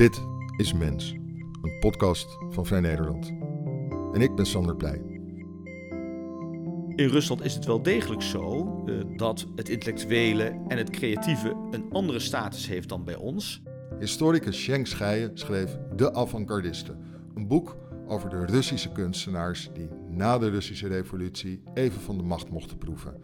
Dit 0.00 0.22
is 0.56 0.72
Mens, 0.72 1.12
een 1.62 1.78
podcast 1.80 2.38
van 2.50 2.66
Vrij 2.66 2.80
Nederland. 2.80 3.32
En 4.12 4.20
ik 4.20 4.34
ben 4.34 4.46
Sander 4.46 4.76
Pleij. 4.76 5.02
In 6.96 7.08
Rusland 7.08 7.44
is 7.44 7.54
het 7.54 7.64
wel 7.64 7.82
degelijk 7.82 8.22
zo 8.22 8.82
uh, 8.86 9.04
dat 9.16 9.46
het 9.54 9.68
intellectuele 9.68 10.64
en 10.68 10.76
het 10.78 10.90
creatieve 10.90 11.68
een 11.70 11.92
andere 11.92 12.18
status 12.18 12.66
heeft 12.66 12.88
dan 12.88 13.04
bij 13.04 13.16
ons. 13.16 13.62
Historicus 13.98 14.62
Schenk 14.62 14.86
Scheijen 14.86 15.30
schreef 15.34 15.76
De 15.96 16.14
Avantgardisten, 16.14 16.98
een 17.34 17.46
boek 17.46 17.76
over 18.06 18.30
de 18.30 18.44
Russische 18.46 18.92
kunstenaars 18.92 19.70
die 19.72 19.88
na 20.08 20.38
de 20.38 20.48
Russische 20.48 20.88
revolutie 20.88 21.62
even 21.74 22.00
van 22.00 22.16
de 22.16 22.24
macht 22.24 22.50
mochten 22.50 22.78
proeven. 22.78 23.22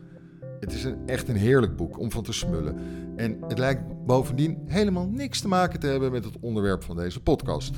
Het 0.61 0.73
is 0.73 0.84
een, 0.84 0.96
echt 1.07 1.29
een 1.29 1.36
heerlijk 1.36 1.77
boek 1.77 1.98
om 1.98 2.11
van 2.11 2.23
te 2.23 2.32
smullen. 2.32 2.77
En 3.16 3.38
het 3.48 3.59
lijkt 3.59 3.82
bovendien 4.06 4.59
helemaal 4.66 5.06
niks 5.06 5.41
te 5.41 5.48
maken 5.48 5.80
te 5.80 5.87
hebben 5.87 6.12
met 6.12 6.24
het 6.24 6.38
onderwerp 6.41 6.83
van 6.83 6.97
deze 6.97 7.23
podcast. 7.23 7.74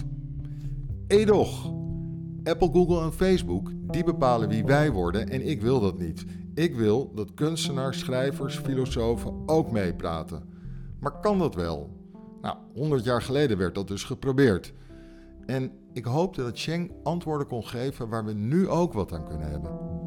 Edoch. 1.06 1.72
Apple, 2.45 2.70
Google 2.72 3.02
en 3.02 3.12
Facebook, 3.12 3.70
die 3.91 4.05
bepalen 4.05 4.48
wie 4.48 4.64
wij 4.64 4.92
worden 4.92 5.28
en 5.28 5.46
ik 5.46 5.62
wil 5.62 5.80
dat 5.80 5.98
niet. 5.98 6.24
Ik 6.55 6.74
wil 6.74 7.12
dat 7.14 7.34
kunstenaars, 7.34 7.98
schrijvers, 7.98 8.56
filosofen 8.59 9.42
ook 9.47 9.70
meepraten. 9.70 10.42
Maar 11.00 11.20
kan 11.20 11.38
dat 11.38 11.55
wel? 11.55 11.91
Nou, 12.41 12.56
100 12.74 13.05
jaar 13.05 13.22
geleden 13.22 13.58
werd 13.58 13.74
dat 13.74 13.88
dus 13.88 14.05
geprobeerd. 14.05 14.72
En 15.47 15.70
ik 15.92 16.05
hoopte 16.05 16.42
dat 16.42 16.60
Cheng 16.60 16.92
antwoorden 17.02 17.47
kon 17.47 17.64
geven 17.64 18.08
waar 18.08 18.24
we 18.24 18.33
nu 18.33 18.69
ook 18.69 18.92
wat 18.92 19.12
aan 19.12 19.24
kunnen 19.24 19.50
hebben. 19.50 19.98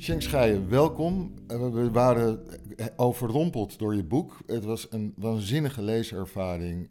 Sheng 0.00 0.22
Scheijen, 0.22 0.68
welkom. 0.68 1.34
Eh, 1.46 1.68
we 1.68 1.90
waren 1.90 2.42
overrompeld 2.96 3.78
door 3.78 3.94
je 3.94 4.04
boek. 4.04 4.38
Het 4.46 4.64
was 4.64 4.86
een 4.90 5.12
waanzinnige 5.16 5.82
leeservaring. 5.82 6.90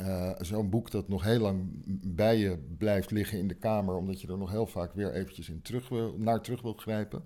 uh, 0.00 0.30
Zo'n 0.38 0.70
boek 0.70 0.90
dat 0.90 1.08
nog 1.08 1.24
heel 1.24 1.38
lang 1.38 1.68
bij 2.06 2.36
je 2.36 2.58
blijft 2.78 3.10
liggen 3.10 3.38
in 3.38 3.48
de 3.48 3.54
kamer, 3.54 3.94
omdat 3.94 4.20
je 4.20 4.28
er 4.28 4.38
nog 4.38 4.50
heel 4.50 4.66
vaak 4.66 4.94
weer 4.94 5.12
eventjes 5.12 5.48
in 5.48 5.62
terug 5.62 5.88
wil, 5.88 6.14
naar 6.18 6.40
terug 6.40 6.62
wilt 6.62 6.80
grijpen. 6.80 7.24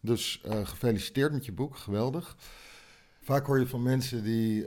Dus 0.00 0.42
uh, 0.46 0.66
gefeliciteerd 0.66 1.32
met 1.32 1.46
je 1.46 1.52
boek, 1.52 1.76
geweldig. 1.76 2.36
Vaak 3.20 3.46
hoor 3.46 3.58
je 3.58 3.66
van 3.66 3.82
mensen 3.82 4.22
die 4.24 4.66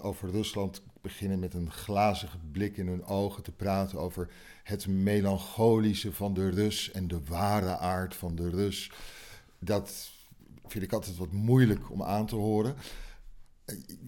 over 0.00 0.30
Rusland 0.30 0.82
beginnen 1.08 1.38
met 1.38 1.54
een 1.54 1.70
glazige 1.70 2.38
blik 2.52 2.76
in 2.76 2.86
hun 2.86 3.04
ogen 3.04 3.42
te 3.42 3.52
praten 3.52 3.98
over 3.98 4.30
het 4.62 4.86
melancholische 4.86 6.12
van 6.12 6.34
de 6.34 6.48
Rus 6.48 6.90
en 6.90 7.08
de 7.08 7.20
ware 7.24 7.76
aard 7.76 8.14
van 8.14 8.34
de 8.34 8.50
Rus. 8.50 8.90
Dat 9.58 10.10
vind 10.66 10.84
ik 10.84 10.92
altijd 10.92 11.16
wat 11.16 11.32
moeilijk 11.32 11.90
om 11.90 12.02
aan 12.02 12.26
te 12.26 12.34
horen. 12.34 12.74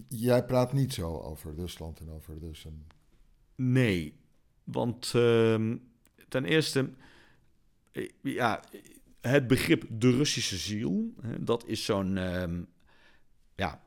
Jij 0.07 0.45
praat 0.45 0.73
niet 0.73 0.93
zo 0.93 1.17
over 1.17 1.55
Rusland 1.55 1.99
en 1.99 2.09
over 2.09 2.37
Russen. 2.39 2.87
Nee, 3.55 4.13
want 4.63 5.13
uh, 5.15 5.75
ten 6.27 6.45
eerste, 6.45 6.89
eh, 7.91 8.09
ja, 8.21 8.63
het 9.21 9.47
begrip 9.47 9.85
de 9.89 10.11
Russische 10.11 10.57
ziel, 10.57 11.13
dat 11.39 11.65
is 11.67 11.85
zo'n 11.85 12.15
uh, 12.17 12.43
ja, 13.55 13.81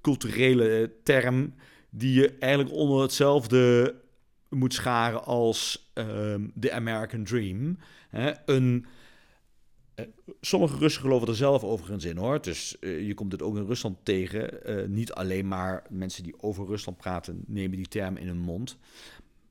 culturele 0.00 0.92
term 1.02 1.54
die 1.90 2.14
je 2.14 2.36
eigenlijk 2.38 2.74
onder 2.74 3.02
hetzelfde 3.02 3.94
moet 4.48 4.74
scharen 4.74 5.24
als 5.24 5.90
ehm, 5.92 6.48
de 6.54 6.72
American 6.72 7.24
Dream. 7.24 7.78
Een, 8.44 8.86
uh, 9.96 10.06
sommige 10.40 10.76
Russen 10.76 11.02
geloven 11.02 11.28
er 11.28 11.36
zelf 11.36 11.64
overigens 11.64 12.04
in 12.04 12.16
hoor. 12.16 12.42
Dus 12.42 12.76
uh, 12.80 13.06
je 13.06 13.14
komt 13.14 13.32
het 13.32 13.42
ook 13.42 13.56
in 13.56 13.66
Rusland 13.66 13.98
tegen. 14.02 14.70
Uh, 14.70 14.86
niet 14.86 15.12
alleen 15.12 15.48
maar 15.48 15.82
mensen 15.88 16.22
die 16.22 16.42
over 16.42 16.66
Rusland 16.66 16.98
praten, 16.98 17.44
nemen 17.46 17.76
die 17.76 17.88
term 17.88 18.16
in 18.16 18.26
hun 18.26 18.38
mond. 18.38 18.76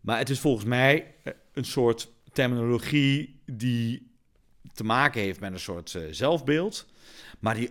Maar 0.01 0.17
het 0.17 0.29
is 0.29 0.39
volgens 0.39 0.65
mij 0.65 1.15
een 1.53 1.65
soort 1.65 2.11
terminologie 2.31 3.39
die 3.45 4.11
te 4.73 4.83
maken 4.83 5.21
heeft 5.21 5.39
met 5.39 5.53
een 5.53 5.59
soort 5.59 5.97
zelfbeeld. 6.11 6.87
Maar 7.39 7.55
die 7.55 7.69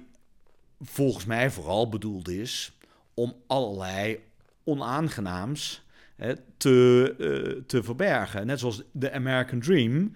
volgens 0.80 1.24
mij 1.24 1.50
vooral 1.50 1.88
bedoeld 1.88 2.28
is 2.28 2.72
om 3.14 3.36
allerlei 3.46 4.20
onaangenaams 4.68 5.84
hè, 6.16 6.34
te, 6.56 7.14
uh, 7.18 7.62
te 7.66 7.82
verbergen. 7.82 8.46
Net 8.46 8.58
zoals 8.58 8.82
de 8.92 9.12
American 9.12 9.60
Dream 9.60 10.12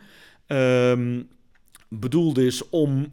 um, 0.46 1.28
bedoeld 1.88 2.38
is 2.38 2.68
om 2.68 3.12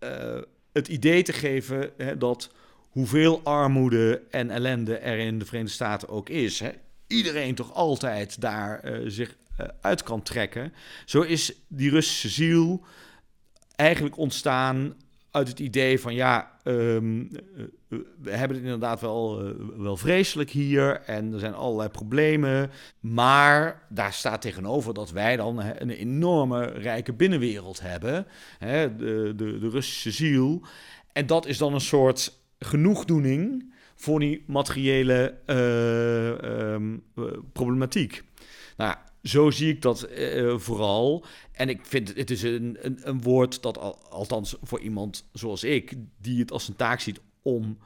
uh, 0.00 0.38
het 0.72 0.88
idee 0.88 1.22
te 1.22 1.32
geven 1.32 1.90
hè, 1.96 2.18
dat 2.18 2.52
hoeveel 2.90 3.40
armoede 3.44 4.22
en 4.30 4.50
ellende 4.50 4.96
er 4.96 5.18
in 5.18 5.38
de 5.38 5.44
Verenigde 5.44 5.74
Staten 5.74 6.08
ook 6.08 6.28
is, 6.28 6.60
hè, 6.60 6.70
iedereen 7.06 7.54
toch 7.54 7.74
altijd 7.74 8.40
daar 8.40 8.84
uh, 8.84 9.10
zich 9.10 9.36
uit 9.80 10.02
kan 10.02 10.22
trekken. 10.22 10.72
Zo 11.04 11.20
is 11.20 11.52
die 11.68 11.90
Russische 11.90 12.28
ziel 12.28 12.84
eigenlijk 13.76 14.16
ontstaan 14.16 14.94
uit 15.36 15.48
het 15.48 15.60
idee 15.60 16.00
van 16.00 16.14
ja, 16.14 16.50
um, 16.64 17.28
we 18.18 18.30
hebben 18.30 18.56
het 18.56 18.64
inderdaad 18.64 19.00
wel, 19.00 19.46
uh, 19.46 19.52
wel 19.76 19.96
vreselijk 19.96 20.50
hier 20.50 21.00
en 21.00 21.32
er 21.32 21.38
zijn 21.38 21.54
allerlei 21.54 21.88
problemen. 21.88 22.70
Maar 23.00 23.86
daar 23.88 24.12
staat 24.12 24.40
tegenover 24.40 24.94
dat 24.94 25.10
wij 25.10 25.36
dan 25.36 25.62
een 25.62 25.90
enorme 25.90 26.64
rijke 26.64 27.12
binnenwereld 27.12 27.80
hebben, 27.80 28.26
hè, 28.58 28.96
de, 28.96 29.32
de, 29.36 29.58
de 29.58 29.68
Russische 29.68 30.10
ziel. 30.10 30.62
En 31.12 31.26
dat 31.26 31.46
is 31.46 31.58
dan 31.58 31.74
een 31.74 31.80
soort 31.80 32.32
genoegdoening 32.58 33.74
voor 33.94 34.20
die 34.20 34.44
materiële 34.46 35.34
um, 35.46 37.02
problematiek. 37.52 38.22
Nou, 38.76 38.94
zo 39.26 39.50
zie 39.50 39.72
ik 39.72 39.82
dat 39.82 40.10
uh, 40.10 40.58
vooral. 40.58 41.24
En 41.52 41.68
ik 41.68 41.86
vind 41.86 42.16
het, 42.16 42.30
is 42.30 42.42
een, 42.42 42.76
een, 42.80 42.98
een 43.02 43.22
woord 43.22 43.62
dat, 43.62 43.78
al, 43.78 43.98
althans 44.08 44.56
voor 44.62 44.80
iemand 44.80 45.28
zoals 45.32 45.64
ik, 45.64 45.94
die 46.20 46.40
het 46.40 46.52
als 46.52 46.68
een 46.68 46.76
taak 46.76 47.00
ziet 47.00 47.20
om 47.42 47.78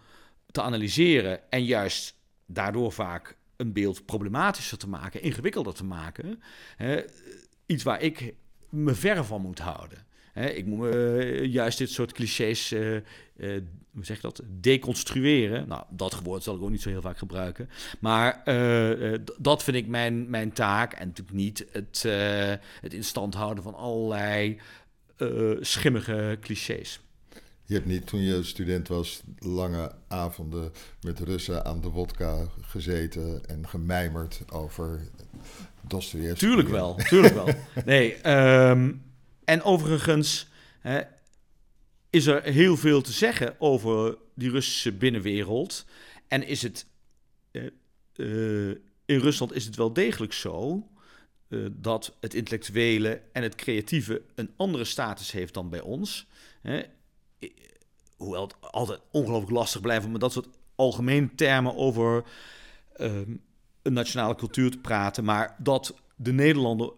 te 0.51 0.63
analyseren 0.63 1.51
en 1.51 1.65
juist 1.65 2.15
daardoor 2.47 2.93
vaak 2.93 3.37
een 3.57 3.73
beeld 3.73 4.05
problematischer 4.05 4.79
te 4.79 4.89
maken, 4.89 5.23
ingewikkelder 5.23 5.75
te 5.75 5.85
maken. 5.85 6.43
Hè, 6.77 7.03
iets 7.67 7.83
waar 7.83 8.03
ik 8.03 8.35
me 8.69 8.95
ver 8.95 9.25
van 9.25 9.41
moet 9.41 9.59
houden. 9.59 10.07
Hè, 10.33 10.49
ik 10.49 10.67
moet 10.67 10.95
uh, 10.95 11.45
juist 11.45 11.79
dit 11.79 11.91
soort 11.91 12.13
clichés, 12.13 12.73
uh, 12.73 12.95
uh, 12.95 13.01
hoe 13.95 14.05
zeg 14.05 14.17
je 14.17 14.23
dat, 14.23 14.43
deconstrueren. 14.61 15.69
Nou, 15.69 15.85
dat 15.91 16.21
woord 16.23 16.43
zal 16.43 16.55
ik 16.57 16.63
ook 16.63 16.71
niet 16.71 16.83
zo 16.83 16.89
heel 16.89 17.01
vaak 17.01 17.19
gebruiken. 17.19 17.69
Maar 18.01 18.43
dat 19.39 19.63
vind 19.63 19.77
ik 19.77 19.87
mijn, 19.87 20.31
mijn 20.31 20.53
taak. 20.53 20.93
En 20.93 21.07
natuurlijk 21.07 21.37
niet 21.37 21.67
het, 21.73 22.03
het 22.81 22.95
in 22.95 23.05
stand 23.05 23.35
houden 23.35 23.63
van 23.63 23.75
allerlei 23.75 24.61
schimmige 25.61 26.39
clichés. 26.41 27.01
Je 27.65 27.75
hebt 27.75 27.87
niet 27.87 28.07
toen 28.07 28.21
je 28.21 28.43
student 28.43 28.89
was 28.89 29.23
lange 29.39 29.93
avonden 30.09 30.73
met 31.01 31.19
Russen 31.19 31.65
aan 31.65 31.81
de 31.81 31.89
wodka 31.89 32.47
gezeten 32.61 33.47
en 33.47 33.69
gemijmerd 33.69 34.43
over 34.53 35.01
Dostoevsky. 35.89 36.33
Tuurlijk 36.33 36.69
wel, 36.69 36.95
tuurlijk 36.95 37.35
wel. 37.35 37.49
Nee, 37.85 38.31
um, 38.71 39.03
en 39.51 39.63
overigens 39.63 40.47
hè, 40.81 41.01
is 42.11 42.27
er 42.27 42.43
heel 42.43 42.77
veel 42.77 43.01
te 43.01 43.13
zeggen 43.13 43.55
over 43.59 44.17
die 44.35 44.51
Russische 44.51 44.93
binnenwereld. 44.93 45.87
En 46.29 46.47
is 46.47 46.63
het 46.63 46.87
uh, 47.53 48.69
in 49.05 49.19
Rusland 49.19 49.55
is 49.55 49.65
het 49.65 49.77
wel 49.77 49.93
degelijk 49.93 50.33
zo 50.33 50.89
uh, 51.49 51.67
dat 51.73 52.17
het 52.21 52.35
intellectuele 52.35 53.23
en 53.33 53.43
het 53.43 53.55
creatieve 53.55 54.23
een 54.35 54.51
andere 54.57 54.85
status 54.85 55.33
heeft 55.33 55.55
dan 55.55 55.71
bij 55.71 55.81
ons. 55.81 56.27
Hè. 56.63 56.83
Hoewel 58.17 58.43
het 58.43 58.55
altijd 58.61 59.01
ongelooflijk 59.11 59.53
lastig 59.53 59.81
blijft 59.81 60.05
om 60.05 60.13
met 60.13 60.21
dat 60.21 60.33
soort 60.33 60.49
algemene 60.75 61.35
termen 61.35 61.77
over 61.77 62.25
ehm, 62.97 63.37
een 63.83 63.93
nationale 63.93 64.35
cultuur 64.35 64.71
te 64.71 64.79
praten. 64.79 65.25
Maar 65.25 65.57
dat 65.59 65.95
de 66.17 66.33
Nederlander 66.33 66.93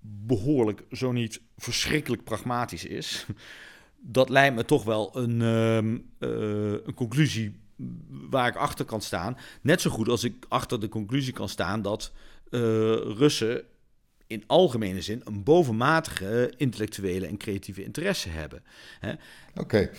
behoorlijk, 0.00 0.84
zo 0.90 1.12
niet 1.12 1.40
verschrikkelijk 1.56 2.24
pragmatisch 2.24 2.84
is, 2.84 3.26
dat 4.00 4.28
lijkt 4.28 4.56
me 4.56 4.64
toch 4.64 4.84
wel 4.84 5.16
een, 5.16 5.40
uh, 5.40 5.76
uh, 6.30 6.78
een 6.84 6.94
conclusie 6.94 7.56
waar 8.08 8.48
ik 8.48 8.56
achter 8.56 8.84
kan 8.84 9.00
staan. 9.00 9.36
Net 9.60 9.80
zo 9.80 9.90
goed 9.90 10.08
als 10.08 10.24
ik 10.24 10.44
achter 10.48 10.80
de 10.80 10.88
conclusie 10.88 11.32
kan 11.32 11.48
staan 11.48 11.82
dat 11.82 12.12
uh, 12.50 12.60
Russen 12.94 13.62
in 14.26 14.44
algemene 14.46 15.02
zin 15.02 15.20
een 15.24 15.42
bovenmatige 15.42 16.52
intellectuele 16.56 17.26
en 17.26 17.36
creatieve 17.36 17.84
interesse 17.84 18.28
hebben. 18.28 18.62
Oké. 19.54 19.90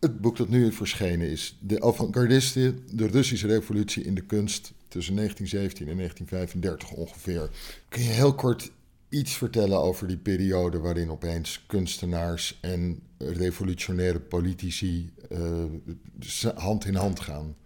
Het 0.00 0.20
boek 0.20 0.36
dat 0.36 0.48
nu 0.48 0.72
verschenen 0.72 1.28
is 1.28 1.56
De 1.60 1.80
Avantgardisten, 1.80 2.86
de 2.92 3.06
Russische 3.06 3.46
revolutie 3.46 4.04
in 4.04 4.14
de 4.14 4.20
kunst 4.20 4.72
tussen 4.88 5.14
1917 5.14 5.88
en 5.88 5.96
1935 5.96 6.90
ongeveer. 6.90 7.50
Kun 7.88 8.02
je 8.02 8.08
heel 8.08 8.34
kort 8.34 8.70
iets 9.14 9.36
vertellen 9.36 9.80
over 9.80 10.06
die 10.06 10.18
periode 10.18 10.78
waarin 10.78 11.10
opeens 11.10 11.64
kunstenaars 11.66 12.58
en 12.60 13.02
revolutionaire 13.18 14.20
politici 14.20 15.10
uh, 15.30 16.54
hand 16.54 16.84
in 16.84 16.94
hand 16.94 17.20
gaan? 17.20 17.56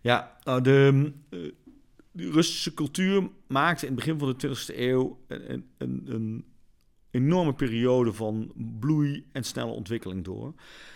Ja, 0.00 0.36
nou 0.44 0.60
de, 0.60 1.12
de 2.10 2.30
Russische 2.30 2.74
cultuur 2.74 3.28
maakte 3.46 3.86
in 3.86 3.92
het 3.92 4.04
begin 4.04 4.18
van 4.18 4.34
de 4.38 4.48
20e 4.48 4.78
eeuw 4.78 5.18
een, 5.26 5.66
een, 5.78 6.02
een 6.06 6.44
enorme 7.10 7.54
periode 7.54 8.12
van 8.12 8.52
bloei 8.80 9.26
en 9.32 9.44
snelle 9.44 9.70
ontwikkeling 9.70 10.24
door. 10.24 10.54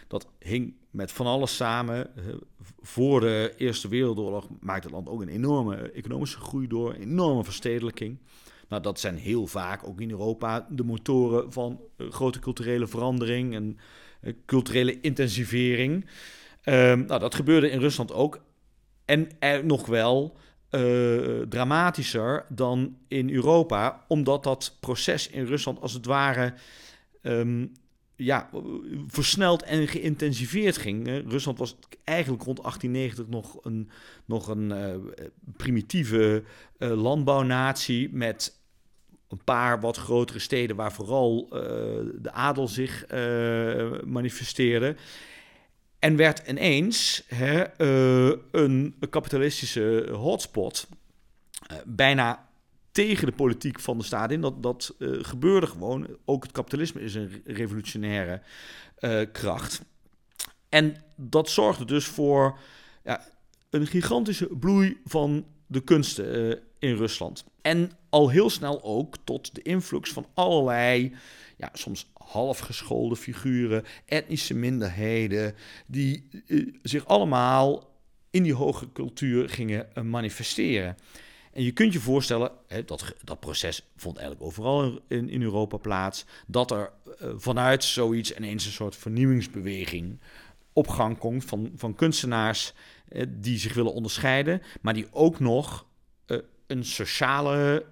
Dat 0.08 0.28
hing 0.38 0.74
met 0.90 1.12
van 1.12 1.26
alles 1.26 1.56
samen. 1.56 2.10
Voor 2.80 3.20
de 3.20 3.54
Eerste 3.56 3.88
Wereldoorlog 3.88 4.48
maakte 4.60 4.86
het 4.86 4.96
land 4.96 5.08
ook 5.08 5.20
een 5.20 5.28
enorme 5.28 5.76
economische 5.76 6.38
groei 6.38 6.66
door, 6.66 6.94
een 6.94 7.00
enorme 7.00 7.44
verstedelijking. 7.44 8.18
Nou, 8.68 8.82
dat 8.82 9.00
zijn 9.00 9.16
heel 9.16 9.46
vaak 9.46 9.86
ook 9.86 10.00
in 10.00 10.10
Europa 10.10 10.66
de 10.70 10.84
motoren 10.84 11.52
van 11.52 11.80
eh, 11.96 12.10
grote 12.10 12.38
culturele 12.38 12.86
verandering 12.86 13.54
en 13.54 13.78
uh, 14.22 14.32
culturele 14.46 15.00
intensivering. 15.00 16.06
Um, 16.64 17.04
nou, 17.06 17.20
dat 17.20 17.34
gebeurde 17.34 17.70
in 17.70 17.80
Rusland 17.80 18.12
ook. 18.12 18.40
En 19.04 19.28
er 19.38 19.64
nog 19.64 19.86
wel 19.86 20.36
uh, 20.70 21.40
dramatischer 21.48 22.44
dan 22.48 22.96
in 23.08 23.30
Europa, 23.30 24.04
omdat 24.08 24.42
dat 24.42 24.76
proces 24.80 25.28
in 25.28 25.44
Rusland 25.44 25.80
als 25.80 25.92
het 25.92 26.06
ware 26.06 26.54
um, 27.22 27.72
ja, 28.16 28.50
versneld 29.06 29.62
en 29.62 29.88
geïntensiveerd 29.88 30.76
ging. 30.76 31.06
Rusland 31.06 31.58
was 31.58 31.76
eigenlijk 32.04 32.42
rond 32.42 32.62
1890 32.62 33.26
nog 33.28 33.64
een, 33.64 33.90
nog 34.24 34.48
een 34.48 34.72
primitieve 35.56 36.44
landbouwnatie 36.78 38.08
met 38.12 38.55
een 39.28 39.44
paar 39.44 39.80
wat 39.80 39.96
grotere 39.96 40.38
steden 40.38 40.76
waar 40.76 40.92
vooral 40.92 41.46
de 42.14 42.32
adel 42.32 42.68
zich 42.68 43.04
manifesteerde. 44.04 44.96
En 45.98 46.16
werd 46.16 46.48
ineens 46.48 47.24
hè, 47.26 47.64
uh, 47.78 48.36
een 48.50 48.94
kapitalistische 49.10 50.08
hotspot. 50.12 50.88
Bijna 51.84 52.48
tegen 52.92 53.26
de 53.26 53.32
politiek 53.32 53.80
van 53.80 53.98
de 53.98 54.04
staat 54.04 54.30
in. 54.30 54.40
Dat, 54.40 54.62
dat 54.62 54.94
gebeurde 54.98 55.66
gewoon. 55.66 56.06
Ook 56.24 56.42
het 56.42 56.52
kapitalisme 56.52 57.00
is 57.00 57.14
een 57.14 57.42
revolutionaire 57.44 58.42
kracht. 59.32 59.82
En 60.68 60.96
dat 61.16 61.50
zorgde 61.50 61.84
dus 61.84 62.06
voor 62.06 62.58
ja, 63.04 63.28
een 63.70 63.86
gigantische 63.86 64.46
bloei 64.46 65.00
van 65.04 65.46
de 65.66 65.80
kunsten 65.80 66.58
in 66.78 66.96
Rusland. 66.96 67.44
En 67.62 67.90
al 68.08 68.28
heel 68.28 68.50
snel 68.50 68.82
ook 68.82 69.16
tot 69.24 69.54
de 69.54 69.62
influx 69.62 70.12
van 70.12 70.26
allerlei, 70.34 71.14
ja, 71.56 71.70
soms 71.72 72.10
halfgeschoolde 72.12 73.16
figuren, 73.16 73.84
etnische 74.04 74.54
minderheden, 74.54 75.54
die 75.86 76.28
uh, 76.46 76.74
zich 76.82 77.06
allemaal 77.06 77.90
in 78.30 78.42
die 78.42 78.54
hoge 78.54 78.92
cultuur 78.92 79.48
gingen 79.48 79.88
uh, 79.94 80.04
manifesteren. 80.04 80.96
En 81.52 81.62
je 81.62 81.72
kunt 81.72 81.92
je 81.92 82.00
voorstellen, 82.00 82.50
hè, 82.66 82.84
dat, 82.84 83.14
dat 83.24 83.40
proces 83.40 83.82
vond 83.96 84.16
eigenlijk 84.16 84.46
overal 84.46 85.00
in, 85.08 85.28
in 85.28 85.42
Europa 85.42 85.76
plaats, 85.76 86.24
dat 86.46 86.70
er 86.70 86.90
uh, 87.22 87.28
vanuit 87.36 87.84
zoiets 87.84 88.34
ineens 88.34 88.66
een 88.66 88.72
soort 88.72 88.96
vernieuwingsbeweging 88.96 90.20
op 90.72 90.88
gang 90.88 91.18
komt 91.18 91.44
van, 91.44 91.72
van 91.76 91.94
kunstenaars 91.94 92.72
die 93.28 93.58
zich 93.58 93.74
willen 93.74 93.92
onderscheiden, 93.92 94.62
maar 94.80 94.94
die 94.94 95.06
ook 95.10 95.40
nog 95.40 95.86
een 96.66 96.84
sociale 96.84 97.84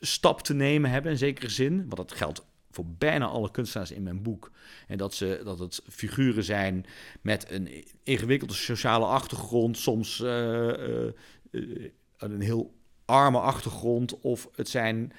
stap 0.00 0.42
te 0.42 0.54
nemen 0.54 0.90
hebben 0.90 1.10
in 1.10 1.18
zekere 1.18 1.48
zin. 1.48 1.76
Want 1.76 1.96
dat 1.96 2.12
geldt 2.12 2.44
voor 2.74 2.86
bijna 2.86 3.26
alle 3.26 3.50
kunstenaars 3.50 3.90
in 3.90 4.02
mijn 4.02 4.22
boek. 4.22 4.50
En 4.86 4.98
dat, 4.98 5.14
ze, 5.14 5.40
dat 5.44 5.58
het 5.58 5.82
figuren 5.88 6.44
zijn 6.44 6.86
met 7.20 7.50
een 7.50 7.84
ingewikkelde 8.02 8.54
sociale 8.54 9.04
achtergrond, 9.04 9.78
soms 9.78 10.20
uh, 10.20 10.28
uh, 10.28 11.06
uh, 11.50 11.90
een 12.18 12.40
heel 12.40 12.74
arme 13.04 13.38
achtergrond, 13.38 14.20
of 14.20 14.48
het 14.54 14.68
zijn 14.68 15.12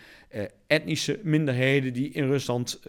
etnische 0.68 1.20
minderheden 1.24 1.94
die 1.94 2.10
in 2.10 2.28
Rusland 2.28 2.80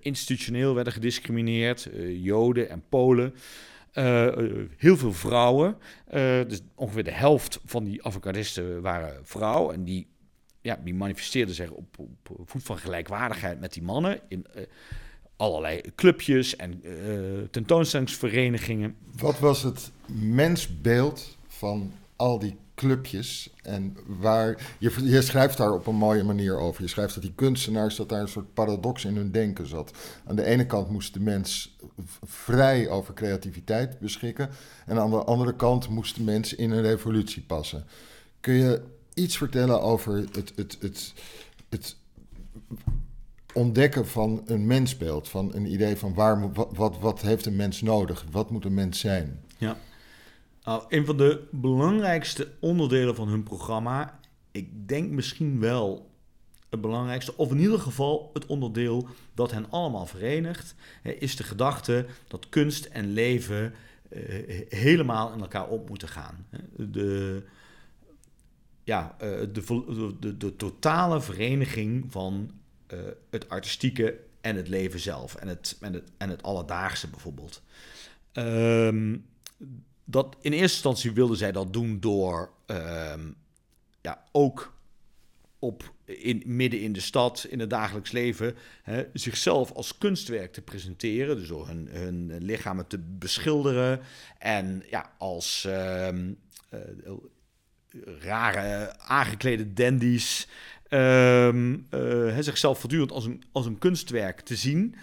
institutioneel 0.00 0.74
werden 0.74 0.92
gediscrimineerd, 0.92 1.88
Joden 2.08 2.68
en 2.68 2.82
Polen. 2.88 3.34
Heel 4.76 4.96
veel 4.96 5.12
vrouwen. 5.12 5.76
dus 6.48 6.60
ongeveer 6.74 7.04
de 7.04 7.12
helft 7.12 7.60
van 7.64 7.84
die 7.84 8.04
avocadisten 8.04 8.80
waren 8.80 9.20
vrouw. 9.22 9.70
En 9.70 9.84
die 9.84 10.06
ja, 10.60 10.78
die 10.84 10.94
manifesteerde 10.94 11.54
zich 11.54 11.70
op, 11.70 11.98
op 11.98 12.50
voet 12.50 12.62
van 12.62 12.78
gelijkwaardigheid 12.78 13.60
met 13.60 13.72
die 13.72 13.82
mannen 13.82 14.20
in 14.28 14.46
allerlei 15.36 15.80
clubjes 15.94 16.56
en 16.56 16.82
tentoonstellingsverenigingen. 17.50 18.96
Wat 19.16 19.38
was 19.38 19.62
het 19.62 19.90
mensbeeld 20.06 21.38
van 21.46 21.92
al 22.16 22.38
die 22.38 22.56
clubjes 22.78 23.50
en 23.62 23.96
waar 24.06 24.74
je, 24.78 24.92
je 25.04 25.22
schrijft 25.22 25.56
daar 25.56 25.72
op 25.72 25.86
een 25.86 25.94
mooie 25.94 26.24
manier 26.24 26.58
over. 26.58 26.82
Je 26.82 26.88
schrijft 26.88 27.14
dat 27.14 27.22
die 27.22 27.32
kunstenaars 27.34 27.96
dat 27.96 28.08
daar 28.08 28.20
een 28.20 28.28
soort 28.28 28.54
paradox 28.54 29.04
in 29.04 29.16
hun 29.16 29.30
denken 29.30 29.66
zat. 29.66 29.92
Aan 30.26 30.36
de 30.36 30.44
ene 30.44 30.66
kant 30.66 30.90
moest 30.90 31.14
de 31.14 31.20
mens 31.20 31.76
vrij 32.24 32.88
over 32.88 33.14
creativiteit 33.14 33.98
beschikken 33.98 34.50
en 34.86 34.98
aan 34.98 35.10
de 35.10 35.24
andere 35.24 35.56
kant 35.56 35.88
moest 35.88 36.14
de 36.14 36.22
mens 36.22 36.54
in 36.54 36.70
een 36.70 36.82
revolutie 36.82 37.42
passen. 37.42 37.84
Kun 38.40 38.54
je 38.54 38.82
iets 39.14 39.36
vertellen 39.36 39.82
over 39.82 40.14
het, 40.14 40.52
het, 40.54 40.76
het, 40.80 41.12
het 41.68 41.96
ontdekken 43.52 44.06
van 44.06 44.42
een 44.46 44.66
mensbeeld, 44.66 45.28
van 45.28 45.54
een 45.54 45.72
idee 45.72 45.96
van 45.96 46.14
waar, 46.14 46.52
wat, 46.52 46.98
wat, 46.98 47.20
heeft 47.20 47.46
een 47.46 47.56
mens 47.56 47.82
nodig, 47.82 48.24
wat 48.30 48.50
moet 48.50 48.64
een 48.64 48.74
mens 48.74 48.98
zijn? 48.98 49.40
Ja, 49.56 49.76
nou, 50.68 50.82
een 50.88 51.06
van 51.06 51.16
de 51.16 51.48
belangrijkste 51.50 52.48
onderdelen 52.60 53.14
van 53.14 53.28
hun 53.28 53.42
programma, 53.42 54.20
ik 54.50 54.88
denk 54.88 55.10
misschien 55.10 55.60
wel 55.60 56.10
het 56.68 56.80
belangrijkste, 56.80 57.36
of 57.36 57.50
in 57.50 57.58
ieder 57.58 57.78
geval 57.78 58.30
het 58.32 58.46
onderdeel 58.46 59.08
dat 59.34 59.50
hen 59.50 59.70
allemaal 59.70 60.06
verenigt, 60.06 60.74
is 61.02 61.36
de 61.36 61.42
gedachte 61.42 62.06
dat 62.26 62.48
kunst 62.48 62.84
en 62.84 63.12
leven 63.12 63.74
eh, 64.08 64.60
helemaal 64.68 65.32
in 65.32 65.40
elkaar 65.40 65.68
op 65.68 65.88
moeten 65.88 66.08
gaan. 66.08 66.46
De, 66.76 67.42
ja, 68.84 69.16
uh, 69.22 69.40
de, 69.52 70.14
de, 70.20 70.36
de, 70.36 70.56
totale 70.56 71.20
vereniging 71.20 72.12
van 72.12 72.50
uh, 72.92 72.98
het 73.30 73.48
artistieke 73.48 74.18
en 74.40 74.56
het 74.56 74.68
leven 74.68 75.00
zelf. 75.00 75.34
En 75.34 75.48
het, 75.48 75.76
en 75.80 75.92
het, 75.92 76.10
en 76.16 76.30
het 76.30 76.42
alledaagse 76.42 77.08
bijvoorbeeld. 77.08 77.62
Um, 78.32 79.26
dat, 80.10 80.36
in 80.40 80.52
eerste 80.52 80.74
instantie 80.74 81.12
wilden 81.12 81.36
zij 81.36 81.52
dat 81.52 81.72
doen 81.72 82.00
door 82.00 82.50
um, 82.66 83.36
ja, 84.00 84.24
ook 84.32 84.76
op, 85.58 85.92
in, 86.04 86.42
midden 86.46 86.80
in 86.80 86.92
de 86.92 87.00
stad, 87.00 87.46
in 87.48 87.60
het 87.60 87.70
dagelijks 87.70 88.10
leven, 88.10 88.56
hè, 88.82 89.04
zichzelf 89.12 89.72
als 89.72 89.98
kunstwerk 89.98 90.52
te 90.52 90.62
presenteren. 90.62 91.36
Dus 91.36 91.48
door 91.48 91.66
hun, 91.66 91.88
hun 91.90 92.38
lichamen 92.38 92.86
te 92.86 92.98
beschilderen. 92.98 94.00
En 94.38 94.84
ja, 94.90 95.12
als 95.18 95.66
um, 95.68 96.38
uh, 96.74 96.80
rare 98.20 98.98
aangeklede 98.98 99.72
dandies. 99.72 100.48
Um, 100.90 101.86
uh, 101.90 102.38
zichzelf 102.38 102.78
voortdurend 102.78 103.12
als 103.12 103.24
een, 103.24 103.42
als 103.52 103.66
een 103.66 103.78
kunstwerk 103.78 104.40
te 104.40 104.56
zien. 104.56 104.94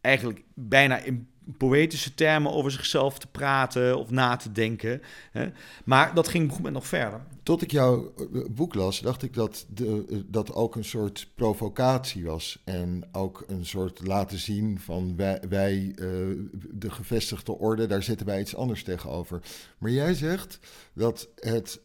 Eigenlijk 0.00 0.44
bijna 0.54 0.98
in 0.98 1.28
poëtische 1.56 2.14
termen 2.14 2.52
over 2.52 2.70
zichzelf 2.70 3.18
te 3.18 3.26
praten 3.26 3.98
of 3.98 4.10
na 4.10 4.36
te 4.36 4.52
denken. 4.52 5.02
Hè. 5.30 5.48
Maar 5.84 6.14
dat 6.14 6.28
ging 6.28 6.52
op 6.52 6.70
nog 6.70 6.86
verder. 6.86 7.20
Tot 7.42 7.62
ik 7.62 7.70
jouw 7.70 8.12
eh, 8.16 8.24
boek 8.50 8.74
las, 8.74 9.00
dacht 9.00 9.22
ik 9.22 9.34
dat 9.34 9.66
de, 9.68 10.04
eh, 10.10 10.18
dat 10.26 10.52
ook 10.54 10.76
een 10.76 10.84
soort 10.84 11.28
provocatie 11.34 12.24
was. 12.24 12.62
En 12.64 13.08
ook 13.12 13.44
een 13.46 13.66
soort 13.66 14.06
laten 14.06 14.38
zien 14.38 14.80
van 14.80 15.16
wij, 15.16 15.42
wij 15.48 15.92
de 16.70 16.90
gevestigde 16.90 17.52
orde, 17.52 17.86
daar 17.86 18.02
zitten 18.02 18.26
wij 18.26 18.40
iets 18.40 18.56
anders 18.56 18.82
tegenover. 18.82 19.40
Maar 19.78 19.90
jij 19.90 20.14
zegt 20.14 20.58
dat 20.92 21.28
het 21.34 21.80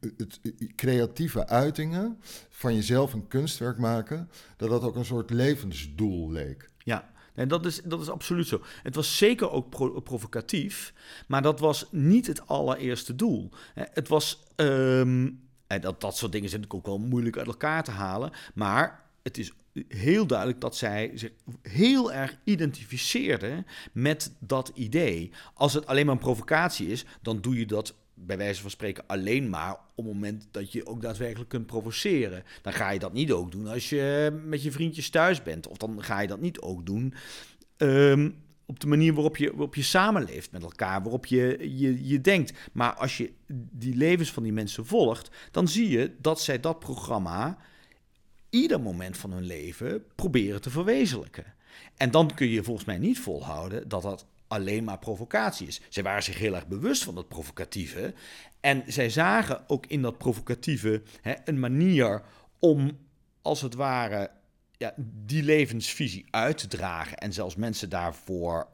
het, 0.00 0.40
creatieve 0.76 1.46
uitingen 1.46 2.18
van 2.48 2.74
jezelf 2.74 3.12
een 3.12 3.28
kunstwerk 3.28 3.78
maken, 3.78 4.30
dat 4.56 4.70
dat 4.70 4.82
ook 4.82 4.96
een 4.96 5.04
soort 5.04 5.30
levensdoel 5.30 6.30
leek. 6.30 6.70
Ja, 6.78 7.10
en 7.38 7.48
dat 7.48 7.66
is, 7.66 7.80
dat 7.84 8.00
is 8.00 8.08
absoluut 8.08 8.46
zo. 8.46 8.62
Het 8.82 8.94
was 8.94 9.16
zeker 9.16 9.50
ook 9.50 9.70
provocatief, 10.04 10.92
maar 11.26 11.42
dat 11.42 11.60
was 11.60 11.86
niet 11.90 12.26
het 12.26 12.46
allereerste 12.46 13.14
doel. 13.14 13.50
Het 13.74 14.08
was, 14.08 14.42
um, 14.56 15.40
en 15.66 15.80
dat, 15.80 16.00
dat 16.00 16.16
soort 16.16 16.32
dingen 16.32 16.48
zijn 16.48 16.60
natuurlijk 16.60 16.88
ook 16.88 16.98
wel 16.98 17.08
moeilijk 17.08 17.36
uit 17.36 17.46
elkaar 17.46 17.84
te 17.84 17.90
halen, 17.90 18.30
maar 18.54 19.04
het 19.22 19.38
is 19.38 19.52
heel 19.88 20.26
duidelijk 20.26 20.60
dat 20.60 20.76
zij 20.76 21.10
zich 21.14 21.30
heel 21.62 22.12
erg 22.12 22.36
identificeerden 22.44 23.66
met 23.92 24.32
dat 24.38 24.70
idee. 24.74 25.32
Als 25.54 25.74
het 25.74 25.86
alleen 25.86 26.06
maar 26.06 26.14
een 26.14 26.20
provocatie 26.20 26.88
is, 26.88 27.04
dan 27.22 27.40
doe 27.40 27.58
je 27.58 27.66
dat 27.66 27.94
bij 28.26 28.36
wijze 28.36 28.60
van 28.60 28.70
spreken 28.70 29.06
alleen 29.06 29.48
maar 29.48 29.72
op 29.72 30.04
het 30.04 30.14
moment 30.14 30.48
dat 30.50 30.72
je 30.72 30.86
ook 30.86 31.02
daadwerkelijk 31.02 31.48
kunt 31.48 31.66
provoceren. 31.66 32.42
Dan 32.62 32.72
ga 32.72 32.90
je 32.90 32.98
dat 32.98 33.12
niet 33.12 33.32
ook 33.32 33.52
doen 33.52 33.66
als 33.66 33.88
je 33.88 34.38
met 34.44 34.62
je 34.62 34.72
vriendjes 34.72 35.10
thuis 35.10 35.42
bent. 35.42 35.66
Of 35.68 35.76
dan 35.76 36.02
ga 36.02 36.20
je 36.20 36.28
dat 36.28 36.40
niet 36.40 36.60
ook 36.60 36.86
doen 36.86 37.14
ehm, 37.76 38.30
op 38.66 38.80
de 38.80 38.86
manier 38.86 39.14
waarop 39.14 39.36
je, 39.36 39.50
waarop 39.50 39.74
je 39.74 39.82
samenleeft 39.82 40.50
met 40.50 40.62
elkaar, 40.62 41.02
waarop 41.02 41.26
je, 41.26 41.56
je, 41.60 42.06
je 42.08 42.20
denkt. 42.20 42.52
Maar 42.72 42.94
als 42.94 43.16
je 43.16 43.32
die 43.70 43.96
levens 43.96 44.32
van 44.32 44.42
die 44.42 44.52
mensen 44.52 44.86
volgt, 44.86 45.30
dan 45.50 45.68
zie 45.68 45.88
je 45.88 46.14
dat 46.20 46.40
zij 46.40 46.60
dat 46.60 46.78
programma 46.78 47.58
ieder 48.50 48.80
moment 48.80 49.16
van 49.16 49.32
hun 49.32 49.44
leven 49.44 50.04
proberen 50.14 50.60
te 50.60 50.70
verwezenlijken. 50.70 51.44
En 51.96 52.10
dan 52.10 52.34
kun 52.34 52.48
je 52.48 52.62
volgens 52.62 52.86
mij 52.86 52.98
niet 52.98 53.18
volhouden 53.18 53.88
dat 53.88 54.02
dat 54.02 54.26
alleen 54.48 54.84
maar 54.84 54.98
provocatie 54.98 55.66
is. 55.66 55.80
Zij 55.88 56.02
waren 56.02 56.22
zich 56.22 56.38
heel 56.38 56.54
erg 56.54 56.66
bewust 56.66 57.04
van 57.04 57.14
dat 57.14 57.28
provocatieve. 57.28 58.14
En 58.60 58.82
zij 58.86 59.10
zagen 59.10 59.64
ook 59.66 59.86
in 59.86 60.02
dat 60.02 60.18
provocatieve 60.18 61.02
hè, 61.20 61.34
een 61.44 61.60
manier 61.60 62.22
om, 62.58 62.98
als 63.42 63.60
het 63.60 63.74
ware, 63.74 64.30
ja, 64.76 64.94
die 65.26 65.42
levensvisie 65.42 66.26
uit 66.30 66.58
te 66.58 66.66
dragen. 66.66 67.16
En 67.16 67.32
zelfs 67.32 67.56
mensen 67.56 67.88
daarvoor 67.88 68.68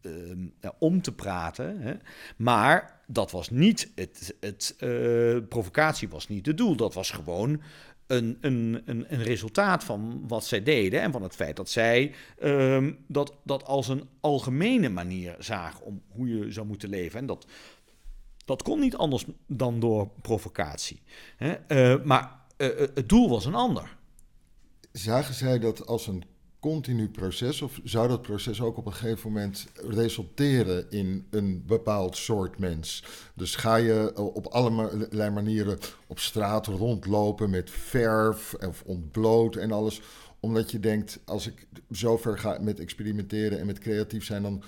ehm, 0.00 0.46
om 0.78 1.02
te 1.02 1.12
praten. 1.12 1.80
Hè. 1.80 1.94
Maar 2.36 3.00
dat 3.06 3.30
was 3.30 3.50
niet 3.50 3.92
het. 3.94 4.36
het 4.40 4.74
uh, 4.78 5.38
provocatie 5.48 6.08
was 6.08 6.28
niet 6.28 6.46
het 6.46 6.56
doel. 6.56 6.76
Dat 6.76 6.94
was 6.94 7.10
gewoon 7.10 7.62
een, 8.08 8.38
een, 8.40 8.82
een, 8.84 9.12
een, 9.12 9.22
resultaat 9.22 9.84
van 9.84 10.24
wat 10.28 10.44
zij 10.46 10.62
deden 10.62 11.00
en 11.00 11.12
van 11.12 11.22
het 11.22 11.34
feit 11.34 11.56
dat 11.56 11.70
zij 11.70 12.14
um, 12.42 13.04
dat, 13.06 13.32
dat 13.42 13.64
als 13.64 13.88
een 13.88 14.08
algemene 14.20 14.88
manier 14.88 15.36
zagen 15.38 15.84
om 15.84 16.02
hoe 16.08 16.28
je 16.28 16.52
zou 16.52 16.66
moeten 16.66 16.88
leven. 16.88 17.20
En 17.20 17.26
dat, 17.26 17.46
dat 18.44 18.62
kon 18.62 18.80
niet 18.80 18.96
anders 18.96 19.24
dan 19.46 19.80
door 19.80 20.10
provocatie. 20.22 21.02
Hè? 21.36 21.56
Uh, 21.96 22.04
maar 22.04 22.40
uh, 22.56 22.68
het 22.78 23.08
doel 23.08 23.28
was 23.28 23.44
een 23.44 23.54
ander. 23.54 23.96
Zagen 24.92 25.34
zij 25.34 25.58
dat 25.58 25.86
als 25.86 26.06
een 26.06 26.24
continu 26.60 27.08
proces? 27.08 27.62
Of 27.62 27.80
zou 27.84 28.08
dat 28.08 28.22
proces 28.22 28.60
ook 28.60 28.76
op 28.76 28.86
een 28.86 28.92
gegeven 28.92 29.32
moment 29.32 29.66
resulteren 29.74 30.90
in 30.90 31.26
een 31.30 31.62
bepaald 31.66 32.16
soort 32.16 32.58
mens? 32.58 33.04
Dus 33.34 33.56
ga 33.56 33.76
je 33.76 34.12
op 34.16 34.46
allerlei 34.46 35.30
manieren 35.30 35.78
op 36.06 36.18
straat 36.18 36.66
rondlopen 36.66 37.50
met 37.50 37.70
verf 37.70 38.54
of 38.66 38.82
ontbloot 38.86 39.56
en 39.56 39.72
alles, 39.72 40.00
omdat 40.40 40.70
je 40.70 40.80
denkt: 40.80 41.18
als 41.24 41.46
ik 41.46 41.66
zo 41.90 42.16
ver 42.16 42.38
ga 42.38 42.58
met 42.60 42.80
experimenteren 42.80 43.58
en 43.58 43.66
met 43.66 43.78
creatief 43.78 44.24
zijn, 44.24 44.42
dan 44.42 44.62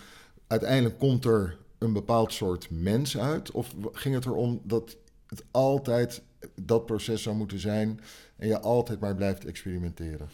uiteindelijk 0.47 0.99
komt 0.99 1.25
er 1.25 1.59
een 1.79 1.93
bepaald 1.93 2.33
soort 2.33 2.71
mens 2.71 3.19
uit? 3.19 3.51
Of 3.51 3.75
ging 3.93 4.15
het 4.15 4.25
erom 4.25 4.61
dat 4.65 4.97
het 5.27 5.45
altijd 5.51 6.23
dat 6.55 6.87
proces 6.87 7.23
zou 7.23 7.37
moeten 7.37 7.59
zijn 7.59 8.01
en 8.37 8.49
je 8.49 8.61
altijd 8.61 9.01
maar 9.01 9.15
blijft 9.15 9.45
experimenteren? 9.45 10.29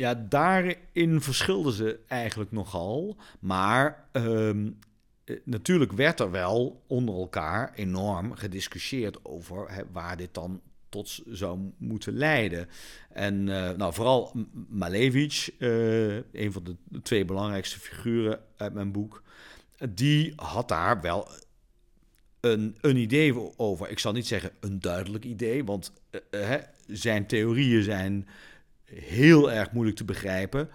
Ja, 0.00 0.14
daarin 0.14 1.20
verschilden 1.20 1.72
ze 1.72 1.98
eigenlijk 2.06 2.52
nogal. 2.52 3.16
Maar 3.40 4.08
um, 4.12 4.78
natuurlijk 5.44 5.92
werd 5.92 6.20
er 6.20 6.30
wel 6.30 6.82
onder 6.86 7.14
elkaar 7.14 7.72
enorm 7.74 8.34
gediscussieerd 8.34 9.24
over 9.24 9.86
waar 9.92 10.16
dit 10.16 10.34
dan 10.34 10.60
tot 10.88 11.20
zou 11.28 11.58
moeten 11.76 12.12
leiden. 12.12 12.68
En 13.12 13.46
uh, 13.46 13.70
nou, 13.70 13.94
vooral 13.94 14.32
Malevich, 14.68 15.50
uh, 15.58 16.14
een 16.14 16.52
van 16.52 16.64
de 16.64 17.02
twee 17.02 17.24
belangrijkste 17.24 17.80
figuren 17.80 18.40
uit 18.56 18.74
mijn 18.74 18.92
boek, 18.92 19.22
die 19.90 20.32
had 20.36 20.68
daar 20.68 21.00
wel 21.00 21.28
een, 22.40 22.76
een 22.80 22.96
idee 22.96 23.58
over. 23.58 23.90
Ik 23.90 23.98
zal 23.98 24.12
niet 24.12 24.26
zeggen 24.26 24.50
een 24.60 24.80
duidelijk 24.80 25.24
idee, 25.24 25.64
want 25.64 25.92
zijn 26.86 27.26
theorieën 27.26 27.82
zijn 27.82 28.28
heel 28.94 29.52
erg 29.52 29.72
moeilijk 29.72 29.96
te 29.96 30.04
begrijpen, 30.04 30.70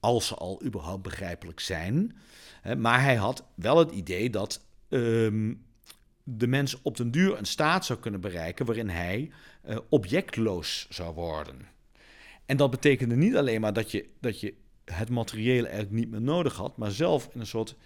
als 0.00 0.26
ze 0.26 0.34
al 0.34 0.62
überhaupt 0.64 1.02
begrijpelijk 1.02 1.60
zijn. 1.60 2.16
Maar 2.78 3.02
hij 3.02 3.16
had 3.16 3.44
wel 3.54 3.78
het 3.78 3.90
idee 3.90 4.30
dat 4.30 4.66
ehm, 4.88 5.54
de 6.22 6.46
mens 6.46 6.82
op 6.82 6.96
den 6.96 7.10
duur 7.10 7.38
een 7.38 7.46
staat 7.46 7.84
zou 7.84 7.98
kunnen 7.98 8.20
bereiken 8.20 8.66
waarin 8.66 8.88
hij 8.88 9.30
uh, 9.68 9.76
objectloos 9.88 10.86
zou 10.90 11.14
worden. 11.14 11.56
En 12.46 12.56
dat 12.56 12.70
betekende 12.70 13.16
niet 13.16 13.36
alleen 13.36 13.60
maar 13.60 13.72
dat 13.72 13.90
je, 13.90 14.06
dat 14.20 14.40
je 14.40 14.54
het 14.84 15.10
materiële 15.10 15.66
eigenlijk 15.66 15.98
niet 15.98 16.10
meer 16.10 16.20
nodig 16.20 16.56
had, 16.56 16.76
maar 16.76 16.90
zelf 16.90 17.28
in 17.32 17.40
een 17.40 17.46
soort 17.46 17.76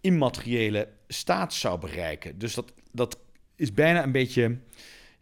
immateriële 0.00 0.88
staat 1.08 1.54
zou 1.54 1.78
bereiken. 1.78 2.38
Dus 2.38 2.54
dat, 2.54 2.72
dat 2.92 3.18
is 3.56 3.72
bijna 3.72 4.02
een 4.02 4.12
beetje 4.12 4.58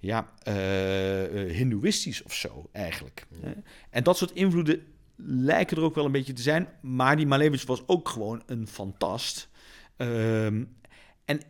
ja, 0.03 0.33
uh, 0.49 1.53
hindoeïstisch 1.53 2.23
of 2.23 2.35
zo 2.35 2.69
eigenlijk. 2.73 3.27
En 3.91 4.05
dat 4.05 4.17
soort 4.17 4.33
invloeden 4.33 4.83
lijken 5.17 5.77
er 5.77 5.83
ook 5.83 5.95
wel 5.95 6.05
een 6.05 6.13
beetje 6.13 6.33
te 6.33 6.43
zijn. 6.43 6.69
Maar 6.81 7.17
die 7.17 7.27
Malevich 7.27 7.67
was 7.67 7.83
ook 7.87 8.09
gewoon 8.09 8.43
een 8.47 8.67
fantast. 8.67 9.49
Um, 9.97 10.77
en 11.25 11.41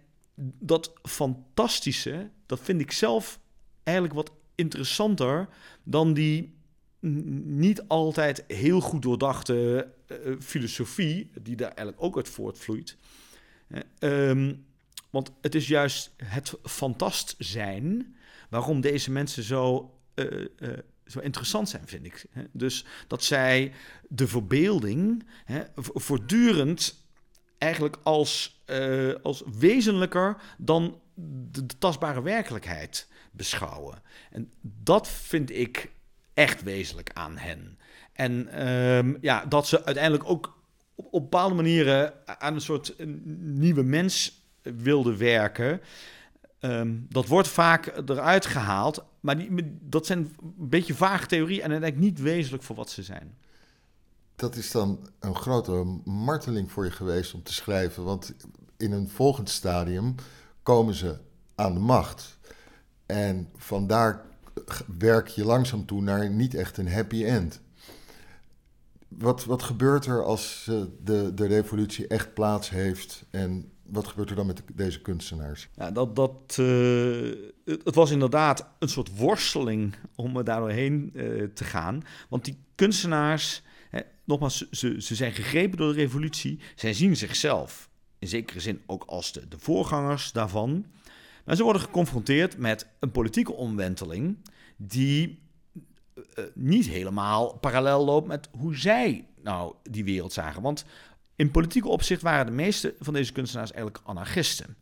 dat 0.59 0.93
fantastische, 1.03 2.31
dat 2.47 2.61
vind 2.61 2.81
ik 2.81 2.93
zelf 2.93 3.41
eigenlijk 3.83 4.17
wat 4.17 4.33
interessanter 4.55 5.49
dan 5.83 6.15
die 6.15 6.55
niet 7.01 7.89
altijd 7.89 8.45
heel 8.47 8.81
goed 8.81 9.03
doordachte 9.03 9.89
uh, 10.07 10.41
filosofie, 10.41 11.31
die 11.43 11.57
daar 11.57 11.69
eigenlijk 11.69 12.03
ook 12.03 12.17
uit 12.17 12.29
voortvloeit. 12.29 12.97
Um, 13.99 14.65
want 15.11 15.33
het 15.41 15.55
is 15.55 15.69
juist 15.69 16.13
het 16.17 16.55
fantast 16.63 17.35
zijn 17.39 18.17
waarom 18.53 18.81
deze 18.81 19.11
mensen 19.11 19.43
zo, 19.43 19.95
uh, 20.15 20.47
uh, 20.59 20.69
zo 21.07 21.19
interessant 21.19 21.69
zijn, 21.69 21.83
vind 21.87 22.05
ik. 22.05 22.27
Dus 22.51 22.85
dat 23.07 23.25
zij 23.25 23.73
de 24.09 24.29
verbeelding 24.29 25.27
hè, 25.45 25.63
voortdurend 25.77 27.07
eigenlijk 27.59 27.97
als, 28.03 28.63
uh, 28.67 29.15
als 29.23 29.43
wezenlijker 29.59 30.37
dan 30.59 31.01
de, 31.51 31.67
tastbare 31.79 32.23
werkelijkheid 32.23 33.09
beschouwen. 33.31 34.03
En 34.31 34.53
dat 34.61 35.09
vind 35.09 35.51
ik 35.51 35.91
echt 36.35 36.63
wezenlijk 36.63 37.11
aan 37.13 37.37
hen. 37.37 37.79
En 38.13 38.49
uh, 38.55 39.21
ja, 39.21 39.45
dat 39.47 39.67
ze 39.67 39.85
uiteindelijk 39.85 40.29
ook 40.29 40.63
op 40.95 41.23
bepaalde 41.23 41.55
manieren 41.55 42.15
aan 42.41 42.55
een 42.55 42.61
soort 42.61 42.95
nieuwe 43.37 43.83
mens 43.83 44.43
wilden 44.63 45.19
werken. 45.19 45.81
Um, 46.65 47.07
dat 47.09 47.27
wordt 47.27 47.49
vaak 47.49 47.87
eruit 47.87 48.47
gehaald, 48.47 49.05
maar 49.21 49.39
die, 49.39 49.79
dat 49.81 50.07
zijn 50.07 50.19
een 50.19 50.69
beetje 50.69 50.95
vage 50.95 51.27
theorieën 51.27 51.63
en 51.63 51.71
eigenlijk 51.71 52.01
niet 52.01 52.21
wezenlijk 52.21 52.63
voor 52.63 52.77
wat 52.77 52.91
ze 52.91 53.03
zijn. 53.03 53.35
Dat 54.37 54.57
is 54.57 54.71
dan 54.71 55.09
een 55.21 55.35
grote 55.35 56.01
marteling 56.05 56.73
voor 56.73 56.85
je 56.85 56.91
geweest 56.91 57.35
om 57.35 57.43
te 57.43 57.53
schrijven, 57.53 58.05
want 58.05 58.35
in 58.77 58.93
een 58.93 59.09
volgend 59.09 59.49
stadium 59.51 60.15
komen 60.63 60.95
ze 60.95 61.19
aan 61.55 61.75
de 61.75 61.81
macht. 61.81 62.39
En 63.07 63.49
vandaar 63.57 64.25
werk 64.99 65.29
je 65.29 65.45
langzaam 65.45 65.87
toe 65.87 66.03
naar 66.03 66.31
niet 66.31 66.55
echt 66.55 66.77
een 66.77 66.93
happy 66.93 67.25
end. 67.25 67.61
Wat, 69.09 69.45
wat 69.45 69.63
gebeurt 69.63 70.07
er 70.07 70.25
als 70.25 70.71
de, 71.05 71.35
de 71.35 71.47
revolutie 71.47 72.07
echt 72.07 72.35
plaats 72.35 72.71
heeft 72.71 73.25
en 73.31 73.73
wat 73.93 74.09
gebeurt 74.09 74.31
er 74.31 74.37
dan 74.37 74.47
met 74.47 74.63
deze 74.75 75.01
kunstenaars? 75.01 75.69
Ja, 75.77 75.91
dat, 75.91 76.17
dat, 76.17 76.57
uh, 76.61 77.33
het, 77.65 77.95
was 77.95 78.11
inderdaad 78.11 78.69
een 78.79 78.89
soort 78.89 79.17
worsteling 79.17 79.95
om 80.15 80.45
daar 80.45 80.61
doorheen 80.61 81.11
uh, 81.15 81.49
te 81.55 81.65
gaan. 81.65 82.03
Want 82.29 82.45
die 82.45 82.59
kunstenaars, 82.75 83.63
hè, 83.91 84.01
nogmaals, 84.25 84.71
ze, 84.71 85.03
ze 85.03 85.15
zijn 85.15 85.33
gegrepen 85.33 85.79
door 85.79 85.93
de 85.93 86.01
revolutie. 86.01 86.61
Zij 86.75 86.95
zien 86.95 87.17
zichzelf 87.17 87.91
in 88.19 88.29
zekere 88.29 88.61
zin 88.61 88.83
ook 88.87 89.05
als 89.05 89.33
de, 89.33 89.49
de 89.49 89.59
voorgangers 89.59 90.33
daarvan. 90.33 90.87
Maar 91.45 91.57
ze 91.57 91.63
worden 91.63 91.83
geconfronteerd 91.83 92.59
met 92.59 92.87
een 93.01 93.11
politieke 93.11 93.53
omwenteling 93.53 94.37
die 94.77 95.43
uh, 96.15 96.45
niet 96.55 96.87
helemaal 96.89 97.59
parallel 97.59 98.05
loopt 98.05 98.27
met 98.27 98.49
hoe 98.59 98.77
zij 98.77 99.27
nou 99.43 99.75
die 99.83 100.05
wereld 100.05 100.33
zagen. 100.33 100.63
Want 100.63 100.85
in 101.43 101.51
politieke 101.51 101.89
opzicht 101.89 102.23
waren 102.23 102.47
de 102.47 102.53
meeste 102.53 102.95
van 103.01 103.15
deze 103.15 103.33
kunstenaars 103.33 103.73
eigenlijk 103.73 104.07
anarchisten. 104.07 104.77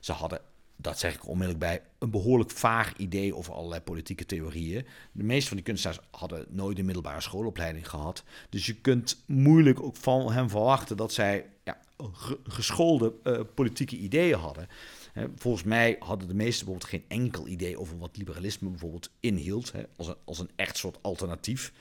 Ze 0.00 0.12
hadden, 0.12 0.40
dat 0.76 0.98
zeg 0.98 1.14
ik 1.14 1.26
onmiddellijk 1.26 1.58
bij, 1.58 1.82
een 1.98 2.10
behoorlijk 2.10 2.50
vaag 2.50 2.96
idee 2.96 3.34
over 3.34 3.54
allerlei 3.54 3.80
politieke 3.80 4.26
theorieën. 4.26 4.86
De 5.12 5.24
meeste 5.24 5.48
van 5.48 5.56
die 5.56 5.66
kunstenaars 5.66 5.98
hadden 6.10 6.46
nooit 6.48 6.78
een 6.78 6.84
middelbare 6.84 7.20
schoolopleiding 7.20 7.88
gehad. 7.88 8.22
Dus 8.48 8.66
je 8.66 8.74
kunt 8.74 9.22
moeilijk 9.26 9.82
ook 9.82 9.96
van 9.96 10.32
hen 10.32 10.48
verwachten 10.48 10.96
dat 10.96 11.12
zij 11.12 11.46
ja, 11.64 11.78
geschoolde 12.44 13.14
uh, 13.24 13.40
politieke 13.54 13.96
ideeën 13.96 14.38
hadden. 14.38 14.68
Volgens 15.36 15.64
mij 15.64 15.96
hadden 15.98 16.28
de 16.28 16.34
meesten 16.34 16.64
bijvoorbeeld 16.66 16.90
geen 16.90 17.18
enkel 17.22 17.48
idee 17.48 17.78
over 17.78 17.98
wat 17.98 18.16
liberalisme 18.16 18.68
bijvoorbeeld 18.68 19.10
inhield, 19.20 19.72
als, 19.96 20.06
een, 20.08 20.16
als 20.24 20.38
een 20.38 20.50
echt 20.56 20.76
soort 20.76 20.98
alternatief. 21.02 21.72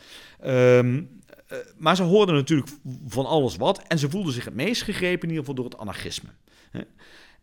Um, 0.45 1.21
uh, 1.51 1.57
maar 1.77 1.95
ze 1.95 2.03
hoorden 2.03 2.35
natuurlijk 2.35 2.71
van 3.07 3.25
alles 3.25 3.55
wat 3.55 3.87
en 3.87 3.99
ze 3.99 4.09
voelden 4.09 4.33
zich 4.33 4.45
het 4.45 4.53
meest 4.53 4.81
gegrepen 4.81 5.21
in 5.21 5.29
ieder 5.29 5.39
geval 5.39 5.55
door 5.55 5.65
het 5.65 5.77
anarchisme. 5.77 6.29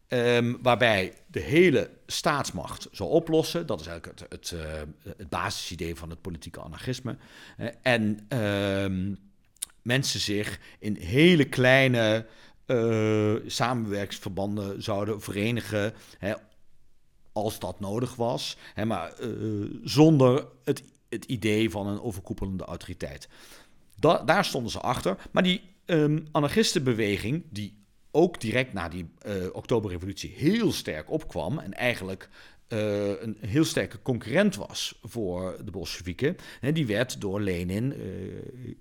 Ehm, 0.09 0.55
waarbij 0.63 1.13
de 1.27 1.41
hele 1.41 1.91
staatsmacht 2.07 2.89
zou 2.93 3.11
oplossen. 3.11 3.67
Dat 3.67 3.81
is 3.81 3.87
eigenlijk 3.87 4.21
het, 4.21 4.31
het, 4.31 4.51
uh, 4.51 4.61
het 5.17 5.29
basisidee 5.29 5.95
van 5.97 6.11
het 6.11 6.21
politieke 6.21 6.61
anarchisme. 6.61 7.17
en 7.83 8.25
ehm, 8.29 9.15
mensen 9.83 10.21
zich 10.21 10.61
in 10.79 10.97
hele 10.97 11.45
kleine 11.45 12.27
uh, 12.71 13.35
samenwerksverbanden 13.47 14.83
zouden 14.83 15.21
verenigen. 15.21 15.93
Hè, 16.19 16.35
als 17.33 17.59
dat 17.59 17.81
nodig 17.81 18.15
was. 18.15 18.57
Hè, 18.75 18.85
maar 18.85 19.12
uh, 19.21 19.71
zonder 19.85 20.47
het, 20.65 20.83
het 21.09 21.25
idee 21.25 21.71
van 21.71 21.87
een 21.87 22.00
overkoepelende 22.00 22.65
autoriteit. 22.65 23.29
Da 23.97 24.19
daar 24.19 24.45
stonden 24.45 24.71
ze 24.71 24.81
achter. 24.81 25.17
Maar 25.31 25.43
die 25.43 25.61
um, 25.87 26.27
anarchistenbeweging, 26.31 27.45
die 27.50 27.79
ook 28.11 28.41
direct 28.41 28.73
na 28.73 28.89
die 28.89 29.11
uh, 29.27 29.35
Oktoberrevolutie 29.53 30.35
heel 30.37 30.73
sterk 30.73 31.11
opkwam 31.11 31.59
en 31.59 31.75
eigenlijk 31.75 32.29
een 32.69 33.37
heel 33.41 33.65
sterke 33.65 34.03
concurrent 34.03 34.57
was 34.57 34.99
voor 35.03 35.57
de 35.65 35.71
Bolsjewieken, 35.71 36.37
die 36.73 36.87
werd 36.87 37.21
door 37.21 37.41
Lenin 37.41 37.95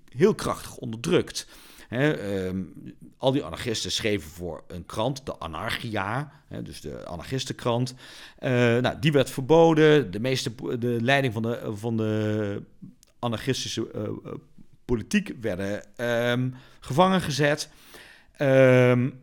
heel 0.08 0.34
krachtig 0.34 0.76
onderdrukt. 0.76 1.46
Um, 1.90 2.94
al 3.16 3.32
die 3.32 3.44
anarchisten 3.44 3.92
schreven 3.92 4.30
voor 4.30 4.64
een 4.68 4.86
krant, 4.86 5.26
de 5.26 5.38
Anarchia, 5.38 6.32
dus 6.62 6.80
de 6.80 7.06
anarchistenkrant. 7.06 7.94
Uh, 8.40 8.50
nou, 8.78 8.98
die 9.00 9.12
werd 9.12 9.30
verboden. 9.30 10.10
De, 10.10 10.20
meeste, 10.20 10.78
de 10.78 10.98
leiding 11.00 11.32
van 11.32 11.42
de, 11.42 11.72
van 11.74 11.96
de 11.96 12.62
anarchistische 13.18 13.88
politiek 14.84 15.34
werden 15.40 15.82
um, 16.30 16.54
gevangen 16.80 17.20
gezet. 17.20 17.68
Um, 18.38 19.22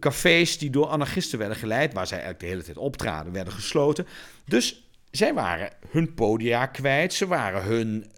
cafés 0.00 0.58
die 0.58 0.70
door 0.70 0.86
anarchisten 0.86 1.38
werden 1.38 1.56
geleid, 1.56 1.92
waar 1.92 2.06
zij 2.06 2.18
eigenlijk 2.18 2.44
de 2.44 2.50
hele 2.50 2.62
tijd 2.62 2.76
optraden, 2.76 3.32
werden 3.32 3.52
gesloten. 3.52 4.06
Dus 4.44 4.88
zij 5.10 5.34
waren 5.34 5.70
hun 5.88 6.14
podia 6.14 6.66
kwijt, 6.66 7.12
ze 7.12 7.26
waren 7.26 7.62
hun, 7.62 8.10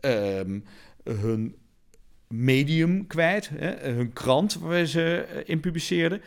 hun 1.05 1.57
medium 2.29 3.07
kwijt, 3.07 3.49
hè, 3.49 3.91
hun 3.91 4.13
krant 4.13 4.55
waar 4.55 4.87
ze 4.87 5.15
eh, 5.17 5.43
in 5.45 5.61
publiceerden. 5.61 6.23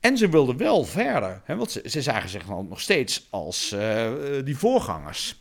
En 0.00 0.16
ze 0.16 0.28
wilden 0.28 0.56
wel 0.56 0.84
verder, 0.84 1.42
hè, 1.44 1.56
want 1.56 1.70
ze, 1.70 1.82
ze 1.86 2.02
zagen 2.02 2.28
zich 2.28 2.46
nog 2.48 2.80
steeds 2.80 3.26
als 3.30 3.72
uh, 3.72 4.12
die 4.44 4.56
voorgangers. 4.56 5.40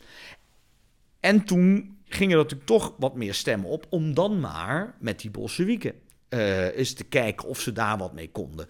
En 1.20 1.44
toen 1.44 1.98
gingen 2.06 2.32
er 2.32 2.44
natuurlijk 2.44 2.70
toch 2.70 2.94
wat 2.98 3.16
meer 3.16 3.34
stemmen 3.34 3.70
op 3.70 3.86
om 3.90 4.14
dan 4.14 4.40
maar 4.40 4.96
met 5.00 5.20
die 5.20 5.32
Bolsjewieken 5.32 5.94
uh, 6.30 6.78
eens 6.78 6.94
te 6.94 7.04
kijken 7.04 7.48
of 7.48 7.60
ze 7.60 7.72
daar 7.72 7.98
wat 7.98 8.14
mee 8.14 8.32
konden. 8.32 8.68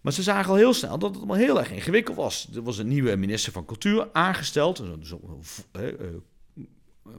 Maar 0.00 0.12
ze 0.12 0.22
zagen 0.22 0.50
al 0.50 0.56
heel 0.56 0.74
snel 0.74 0.98
dat 0.98 1.08
het 1.08 1.18
allemaal 1.18 1.36
heel 1.36 1.58
erg 1.58 1.70
ingewikkeld 1.70 2.16
was. 2.16 2.48
Er 2.54 2.62
was 2.62 2.78
een 2.78 2.88
nieuwe 2.88 3.16
minister 3.16 3.52
van 3.52 3.64
Cultuur 3.64 4.08
aangesteld, 4.12 4.78
een 4.78 5.04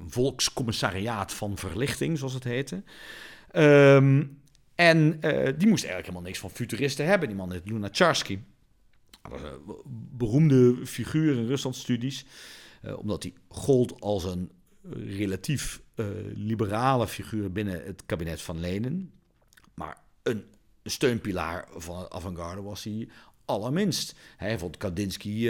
volkscommissariaat 0.08 1.34
van 1.34 1.58
verlichting, 1.58 2.18
zoals 2.18 2.34
het 2.34 2.44
heette. 2.44 2.84
Um, 3.54 4.42
en 4.76 4.98
uh, 4.98 5.48
die 5.58 5.68
moest 5.68 5.84
eigenlijk 5.84 6.06
helemaal 6.06 6.22
niks 6.22 6.40
van 6.40 6.50
futuristen 6.50 7.06
hebben. 7.06 7.28
Die 7.28 7.38
man 7.38 7.52
heet 7.52 7.62
een 7.70 7.92
beroemde 10.18 10.86
figuur 10.86 11.38
in 11.38 11.48
Ruslandstudies. 11.48 12.26
Uh, 12.86 12.98
omdat 12.98 13.24
hij 13.24 13.34
gold 13.48 14.02
als 14.02 14.24
een 14.24 14.52
relatief 14.92 15.82
uh, 15.96 16.06
liberale 16.34 17.08
figuur 17.08 17.52
binnen 17.52 17.86
het 17.86 18.04
kabinet 18.06 18.42
van 18.42 18.60
Lenin. 18.60 19.12
Maar 19.74 19.98
een 20.24 20.44
steunpilaar 20.84 21.68
van 21.76 22.00
het 22.00 22.12
avant-garde 22.12 22.62
was 22.62 22.84
hij 22.84 23.10
allerminst. 23.46 24.16
Hij 24.38 24.60
vond 24.60 24.78
Kandinsky 24.78 25.48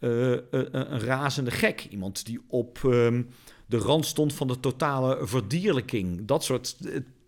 een 0.00 1.00
razende 1.00 1.50
gek. 1.50 1.86
Iemand 1.90 2.26
die 2.26 2.40
op 2.46 2.82
um, 2.82 3.28
de 3.70 3.78
rand 3.78 4.06
stond 4.06 4.32
van 4.34 4.48
de 4.48 4.60
totale 4.60 5.18
verdierlijking. 5.22 6.26
Dat 6.26 6.44
soort 6.44 6.76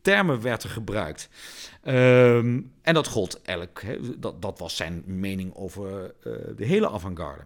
termen 0.03 0.41
werden 0.41 0.71
gebruikt. 0.71 1.29
Um, 1.85 2.73
en 2.83 2.95
dat 2.95 3.07
gold 3.07 3.43
elk. 3.43 3.81
Dat, 4.19 4.43
dat 4.43 4.59
was 4.59 4.76
zijn 4.76 5.02
mening 5.07 5.55
over 5.55 6.15
de 6.57 6.65
hele 6.65 6.91
avant-garde. 6.91 7.45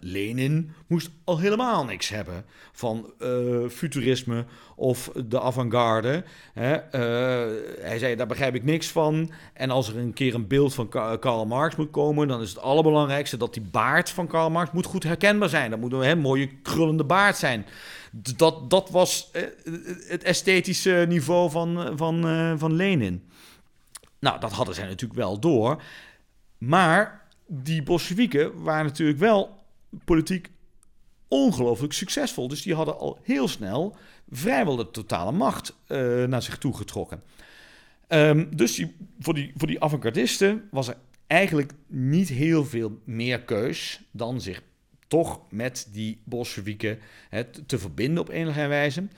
Lenin 0.00 0.72
moest 0.86 1.10
al 1.24 1.38
helemaal 1.38 1.84
niks 1.84 2.08
hebben 2.08 2.44
van 2.72 3.12
uh, 3.18 3.68
futurisme 3.68 4.44
of 4.76 5.10
de 5.26 5.40
avant-garde. 5.40 6.24
Hij 6.52 7.98
zei, 7.98 8.16
daar 8.16 8.26
begrijp 8.26 8.54
ik 8.54 8.64
niks 8.64 8.88
van. 8.88 9.30
En 9.52 9.70
als 9.70 9.88
er 9.88 9.96
een 9.96 10.12
keer 10.12 10.34
een 10.34 10.46
beeld 10.46 10.74
van 10.74 10.88
Karl 11.20 11.46
Marx 11.46 11.76
moet 11.76 11.90
komen... 11.90 12.28
dan 12.28 12.40
is 12.40 12.48
het 12.48 12.58
allerbelangrijkste 12.58 13.36
dat 13.36 13.54
die 13.54 13.62
baard 13.70 14.10
van 14.10 14.26
Karl 14.26 14.50
Marx 14.50 14.72
moet 14.72 14.86
goed 14.86 15.02
herkenbaar 15.02 15.48
zijn. 15.48 15.70
Dat 15.70 15.80
moet 15.80 15.92
een 15.92 16.18
mooie 16.18 16.48
krullende 16.62 17.04
baard 17.04 17.36
zijn. 17.36 17.66
Dat, 18.12 18.70
dat 18.70 18.90
was 18.90 19.30
uh, 19.32 19.42
het 20.08 20.22
esthetische 20.22 21.04
niveau 21.08 21.50
van, 21.50 21.92
van, 21.96 22.22
van 22.58 22.72
Lenin. 22.72 23.22
Nou, 24.18 24.40
dat 24.40 24.52
hadden 24.52 24.74
zij 24.74 24.86
natuurlijk 24.86 25.20
wel 25.20 25.38
door. 25.38 25.82
Maar 26.58 27.28
die 27.46 27.82
Bolsjewieken 27.82 28.62
waren 28.62 28.84
natuurlijk 28.84 29.18
wel 29.18 29.64
politiek 30.04 30.50
ongelooflijk 31.28 31.92
succesvol. 31.92 32.48
Dus 32.48 32.62
die 32.62 32.74
hadden 32.74 32.98
al 32.98 33.18
heel 33.22 33.48
snel 33.48 33.96
vrijwel 34.30 34.76
de 34.76 34.90
totale 34.90 35.32
macht 35.32 35.76
uh, 35.88 36.24
naar 36.24 36.42
zich 36.42 36.58
toe 36.58 36.76
getrokken. 36.76 37.22
Um, 38.08 38.56
dus 38.56 38.84
voor, 39.18 39.34
die, 39.34 39.52
voor 39.56 39.66
die 39.68 39.82
avant-gardisten 39.82 40.68
was 40.70 40.88
er 40.88 40.96
eigenlijk 41.26 41.72
niet 41.86 42.28
heel 42.28 42.64
veel 42.64 43.00
meer 43.04 43.42
keus 43.42 44.00
dan 44.10 44.40
zich 44.40 44.62
toch 45.12 45.40
met 45.48 45.88
die 45.90 46.20
Bolsjewieken 46.24 46.98
te 47.66 47.78
verbinden 47.78 48.22
op 48.22 48.28
enige 48.28 48.66
wijze. 48.66 49.08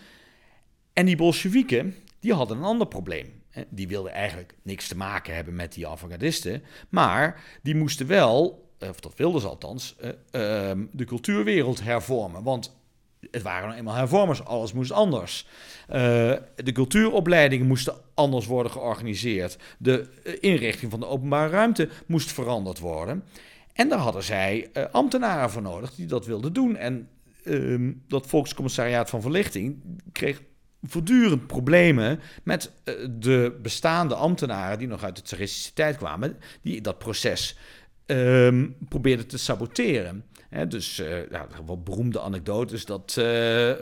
En 0.93 1.07
die 1.07 1.17
Bolsjewieken, 1.17 1.95
die 2.21 2.33
hadden 2.33 2.57
een 2.57 2.65
ander 2.65 2.87
probleem. 2.87 3.43
Die 3.69 3.89
wilden 3.89 4.13
eigenlijk 4.13 4.55
niks 4.63 4.89
te 4.89 4.97
maken 4.97 5.35
hebben 5.35 5.55
met 5.55 5.73
die 5.73 5.87
avant-gardisten, 5.87 6.63
maar 6.89 7.43
die 7.63 7.75
moesten 7.75 8.07
wel 8.07 8.69
of 8.79 9.01
dat 9.01 9.13
wilden 9.17 9.41
ze 9.41 9.49
althans, 9.49 9.97
uh, 10.01 10.09
uh, 10.09 10.85
de 10.93 11.05
cultuurwereld 11.05 11.83
hervormen. 11.83 12.43
Want 12.43 12.77
het 13.31 13.43
waren 13.43 13.67
nou 13.67 13.79
eenmaal 13.79 13.95
hervormers, 13.95 14.45
alles 14.45 14.73
moest 14.73 14.93
anders. 14.93 15.47
Uh, 15.89 15.95
de 16.57 16.73
cultuuropleidingen 16.73 17.67
moesten 17.67 17.95
anders 18.15 18.47
worden 18.47 18.73
georganiseerd. 18.73 19.57
De 19.79 20.09
eh, 20.25 20.35
inrichting 20.41 20.91
van 20.91 21.01
de 21.01 21.07
openbare 21.07 21.51
ruimte 21.51 21.89
moest 22.07 22.33
veranderd 22.33 22.79
worden. 22.79 23.25
En 23.75 23.89
daar 23.89 23.99
hadden 23.99 24.23
zij 24.23 24.71
uh, 24.73 24.85
ambtenaren 24.93 25.51
voor 25.51 25.63
nodig 25.63 25.95
die 25.95 26.07
dat 26.07 26.27
wilden 26.27 26.53
doen. 26.53 26.77
En 26.77 27.09
ehm, 27.45 27.93
dat 28.09 28.27
Volkscommissariaat 28.27 29.11
van 29.11 29.23
Verlichting 29.23 29.83
kreeg 30.13 30.43
voortdurend 30.83 31.47
problemen 31.47 32.21
met 32.43 32.73
de 33.11 33.59
bestaande 33.63 34.15
ambtenaren 34.15 34.79
die 34.79 34.89
nog 34.89 35.05
uit 35.05 35.17
de 35.17 35.23
tsaristische 35.23 35.73
tijd 35.73 35.97
kwamen, 35.97 36.37
die 36.63 36.81
dat 36.81 36.99
proces 36.99 37.59
um, 38.07 38.77
probeerde 38.89 39.27
te 39.27 39.39
saboteren. 39.39 40.25
Dus 40.69 40.97
ja, 41.31 41.47
wat 41.67 41.85
beroemde 41.85 42.21
anekdotes 42.21 42.85
dat 42.85 43.15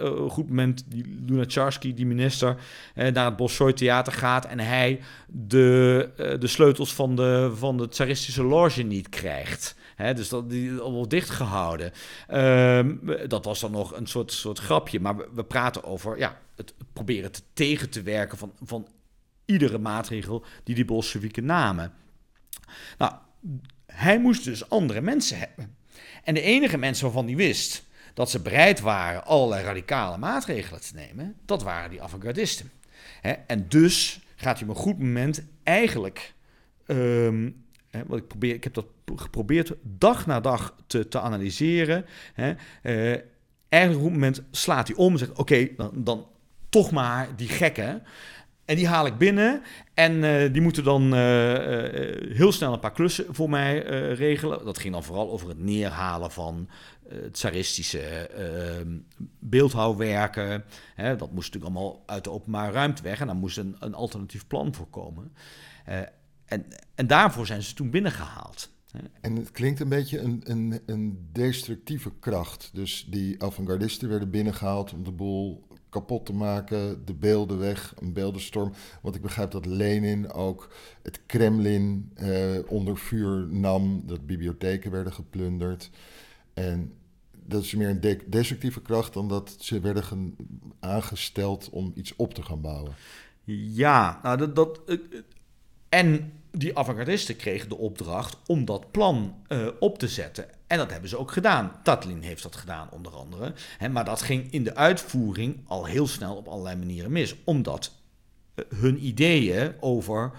op 0.00 0.18
een 0.18 0.31
goed 0.31 0.48
moment 0.48 0.85
die 0.87 1.18
Lunacharski, 1.26 1.94
die 1.94 2.07
minister, 2.07 2.57
naar 2.94 3.24
het 3.24 3.37
Bolshoi 3.37 3.72
Theater 3.72 4.12
gaat 4.12 4.46
en 4.46 4.59
hij 4.59 5.00
de, 5.26 6.37
de 6.38 6.46
sleutels 6.46 6.94
van 6.94 7.16
de, 7.16 7.52
van 7.55 7.76
de 7.76 7.88
tsaristische 7.88 8.42
loge 8.42 8.83
niet 8.83 9.09
krijgt. 9.09 9.74
He, 10.02 10.14
dus 10.14 10.28
dat 10.28 10.50
die 10.50 10.78
allemaal 10.78 11.08
dichtgehouden. 11.08 11.92
Um, 12.30 13.00
dat 13.28 13.44
was 13.44 13.60
dan 13.60 13.70
nog 13.70 13.96
een 13.96 14.06
soort, 14.06 14.32
soort 14.32 14.58
grapje. 14.58 15.00
Maar 15.00 15.34
we, 15.34 15.44
praten 15.44 15.84
over 15.84 16.18
ja, 16.18 16.40
het 16.56 16.74
proberen 16.92 17.32
te 17.32 17.42
tegen 17.52 17.90
te 17.90 18.02
werken 18.02 18.38
van, 18.38 18.52
van 18.62 18.88
iedere 19.44 19.78
maatregel 19.78 20.44
die 20.64 20.74
die 20.74 20.84
Bolsjewieken 20.84 21.44
namen. 21.44 21.92
Nou, 22.98 23.12
hij 23.86 24.20
moest 24.20 24.44
dus 24.44 24.68
andere 24.68 25.00
mensen 25.00 25.38
hebben. 25.38 25.76
En 26.24 26.34
de 26.34 26.40
enige 26.40 26.78
mensen 26.78 27.04
waarvan 27.04 27.26
hij 27.26 27.36
wist 27.36 27.84
dat 28.14 28.30
ze 28.30 28.40
bereid 28.40 28.80
waren 28.80 29.24
allerlei 29.24 29.64
radicale 29.64 30.18
maatregelen 30.18 30.80
te 30.80 30.94
nemen, 30.94 31.36
dat 31.44 31.62
waren 31.62 31.90
die 31.90 32.02
avant-gardisten. 32.02 32.70
En 33.46 33.68
dus 33.68 34.20
gaat 34.36 34.58
hij 34.58 34.68
op 34.68 34.74
een 34.74 34.82
goed 34.82 34.98
moment 34.98 35.42
eigenlijk. 35.62 36.34
Um, 36.86 37.64
wat 38.06 38.18
ik, 38.18 38.28
probeer, 38.28 38.54
ik 38.54 38.64
heb 38.64 38.74
dat 38.74 38.86
geprobeerd 39.16 39.72
dag 39.83 40.27
na 40.27 40.40
dag 40.40 40.75
te, 40.87 41.09
te 41.09 41.20
analyseren. 41.20 42.05
Hè, 42.35 42.53
uh, 42.83 43.20
eigenlijk 43.68 44.05
op 44.05 44.12
een 44.12 44.20
moment 44.20 44.42
slaat 44.51 44.88
hij 44.88 44.96
om 44.96 45.12
en 45.12 45.18
zegt: 45.18 45.38
Oké, 45.38 45.68
dan, 45.77 45.90
dan 45.94 46.27
toch 46.68 46.90
maar 46.90 47.29
die 47.37 47.48
gekken. 47.48 48.03
En 48.64 48.77
die 48.77 48.88
haal 48.88 49.07
ik 49.07 49.18
binnen 49.18 49.62
en 49.94 50.12
uh, 50.12 50.53
die 50.53 50.62
moeten 50.62 50.85
dan 50.85 51.05
uh, 51.05 51.18
heel 52.37 52.53
snel 52.53 52.72
een 52.72 52.81
paar 52.81 52.92
klussen 52.92 53.25
voor 53.35 53.51
mij 53.51 53.79
regelen. 54.12 54.64
Dat 54.64 54.79
ging 54.79 54.92
dan 54.92 55.05
vooral 55.05 55.31
over 55.31 55.48
het 55.48 55.59
neerhalen 55.59 56.31
van 56.31 56.68
tsaristische 57.33 58.01
ehm, 58.01 58.98
beeldhouwwerken. 59.38 60.64
Hè, 60.94 61.16
dat 61.16 61.33
moest 61.33 61.53
natuurlijk 61.53 61.75
allemaal 61.75 62.03
uit 62.07 62.25
de 62.25 62.31
openbare 62.31 62.72
ruimte 62.72 63.03
weg 63.03 63.20
en 63.20 63.27
daar 63.27 63.37
moest 63.37 63.59
een, 63.59 63.77
een 63.79 63.94
alternatief 63.94 64.46
plan 64.46 64.75
voor 64.75 64.87
komen. 64.87 65.33
en, 66.44 66.66
en 66.94 67.07
daarvoor 67.07 67.46
zijn 67.46 67.62
ze 67.62 67.75
toen 67.75 67.90
binnengehaald. 67.90 68.71
En 69.20 69.37
het 69.37 69.50
klinkt 69.50 69.81
een 69.81 69.88
beetje 69.88 70.18
een, 70.18 70.40
een, 70.44 70.81
een 70.87 71.28
destructieve 71.33 72.12
kracht. 72.20 72.70
Dus 72.72 73.07
die 73.11 73.42
avant-gardisten 73.42 74.09
werden 74.09 74.31
binnengehaald 74.31 74.92
om 74.92 75.05
de 75.05 75.12
boel 75.12 75.66
kapot 75.88 76.26
te 76.26 76.33
maken, 76.33 77.05
de 77.05 77.14
beelden 77.14 77.59
weg, 77.59 77.94
een 77.98 78.12
beeldenstorm. 78.12 78.72
Want 79.02 79.14
ik 79.14 79.22
begrijp 79.22 79.50
dat 79.50 79.66
Lenin 79.66 80.33
ook 80.33 80.74
het 81.02 81.20
Kremlin 81.26 82.11
eh, 82.14 82.59
onder 82.66 82.98
vuur 82.98 83.46
nam, 83.50 84.02
dat 84.07 84.26
bibliotheken 84.26 84.90
werden 84.90 85.12
geplunderd. 85.12 85.90
En 86.55 86.92
dat 87.46 87.62
is 87.62 87.74
meer 87.74 87.88
een 87.88 88.20
destructieve 88.26 88.83
kracht 88.83 89.12
dan 89.12 89.28
dat 89.28 89.57
ze 89.59 89.81
werden 89.81 90.37
aangesteld 90.81 91.70
om 91.70 91.92
iets 91.94 92.16
op 92.16 92.35
te 92.35 92.42
gaan 92.42 92.61
bouwen. 92.61 92.92
Ja, 93.44 94.20
nou 94.22 94.38
dat. 94.38 94.57
dat 94.57 94.81
en 95.92 96.33
die 96.50 96.78
avant 96.78 97.37
kregen 97.37 97.68
de 97.68 97.76
opdracht 97.76 98.37
om 98.46 98.64
dat 98.64 98.90
plan 98.90 99.35
uh, 99.48 99.66
op 99.81 99.98
te 99.98 100.09
zetten. 100.09 100.46
En 100.66 100.78
dat 100.78 100.90
hebben 100.90 101.09
ze 101.09 101.18
ook 101.18 101.33
gedaan. 101.33 101.72
Tatlin 101.83 102.22
heeft 102.22 102.42
dat 102.42 102.57
gedaan, 102.57 102.90
onder 102.90 103.12
andere. 103.12 103.52
Hè, 103.78 103.88
maar 103.88 104.05
dat 104.05 104.22
ging 104.22 104.52
in 104.52 104.64
de 104.64 104.74
uitvoering 104.74 105.61
al 105.66 105.85
heel 105.85 106.07
snel 106.07 106.37
op 106.37 106.48
allerlei 106.48 106.76
manieren 106.76 107.12
mis. 107.12 107.35
Omdat 107.44 107.92
uh, 108.55 108.64
hun 108.74 109.07
ideeën 109.07 109.74
over 109.81 110.33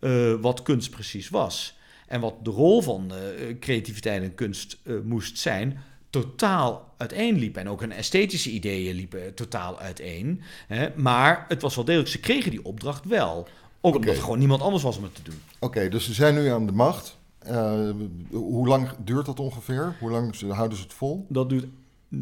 uh, 0.00 0.34
wat 0.40 0.62
kunst 0.62 0.90
precies 0.90 1.28
was. 1.28 1.76
En 2.06 2.20
wat 2.20 2.44
de 2.44 2.50
rol 2.50 2.82
van 2.82 3.12
creativiteit 3.60 4.22
en 4.22 4.34
kunst 4.34 4.78
moest 5.02 5.38
zijn, 5.38 5.82
totaal 6.10 6.94
uiteenliepen. 6.96 7.60
En 7.60 7.68
ook 7.68 7.80
hun 7.80 7.92
esthetische 7.92 8.50
ideeën 8.50 8.94
liepen 8.94 9.34
totaal 9.34 9.78
uiteen. 9.78 10.42
Hè? 10.66 10.88
Maar 10.96 11.44
het 11.48 11.62
was 11.62 11.74
wel 11.74 11.84
degelijk, 11.84 12.10
ze 12.10 12.20
kregen 12.20 12.50
die 12.50 12.64
opdracht 12.64 13.04
wel. 13.04 13.48
Ook 13.80 13.94
omdat 13.94 14.14
er 14.14 14.22
gewoon 14.22 14.38
niemand 14.38 14.62
anders 14.62 14.82
was 14.82 14.96
om 14.96 15.02
het 15.02 15.14
te 15.14 15.22
doen. 15.22 15.40
Oké, 15.58 15.88
dus 15.88 16.04
ze 16.04 16.12
zijn 16.12 16.34
nu 16.34 16.48
aan 16.48 16.66
de 16.66 16.72
macht. 16.72 17.18
Uh, 17.46 17.90
hoe 18.30 18.68
lang 18.68 18.88
duurt 19.04 19.26
dat 19.26 19.40
ongeveer? 19.40 19.96
Hoe 20.00 20.10
lang 20.10 20.40
houden 20.40 20.78
ze 20.78 20.84
het 20.84 20.92
vol? 20.92 21.26
Dat 21.28 21.48
duurt 21.48 21.66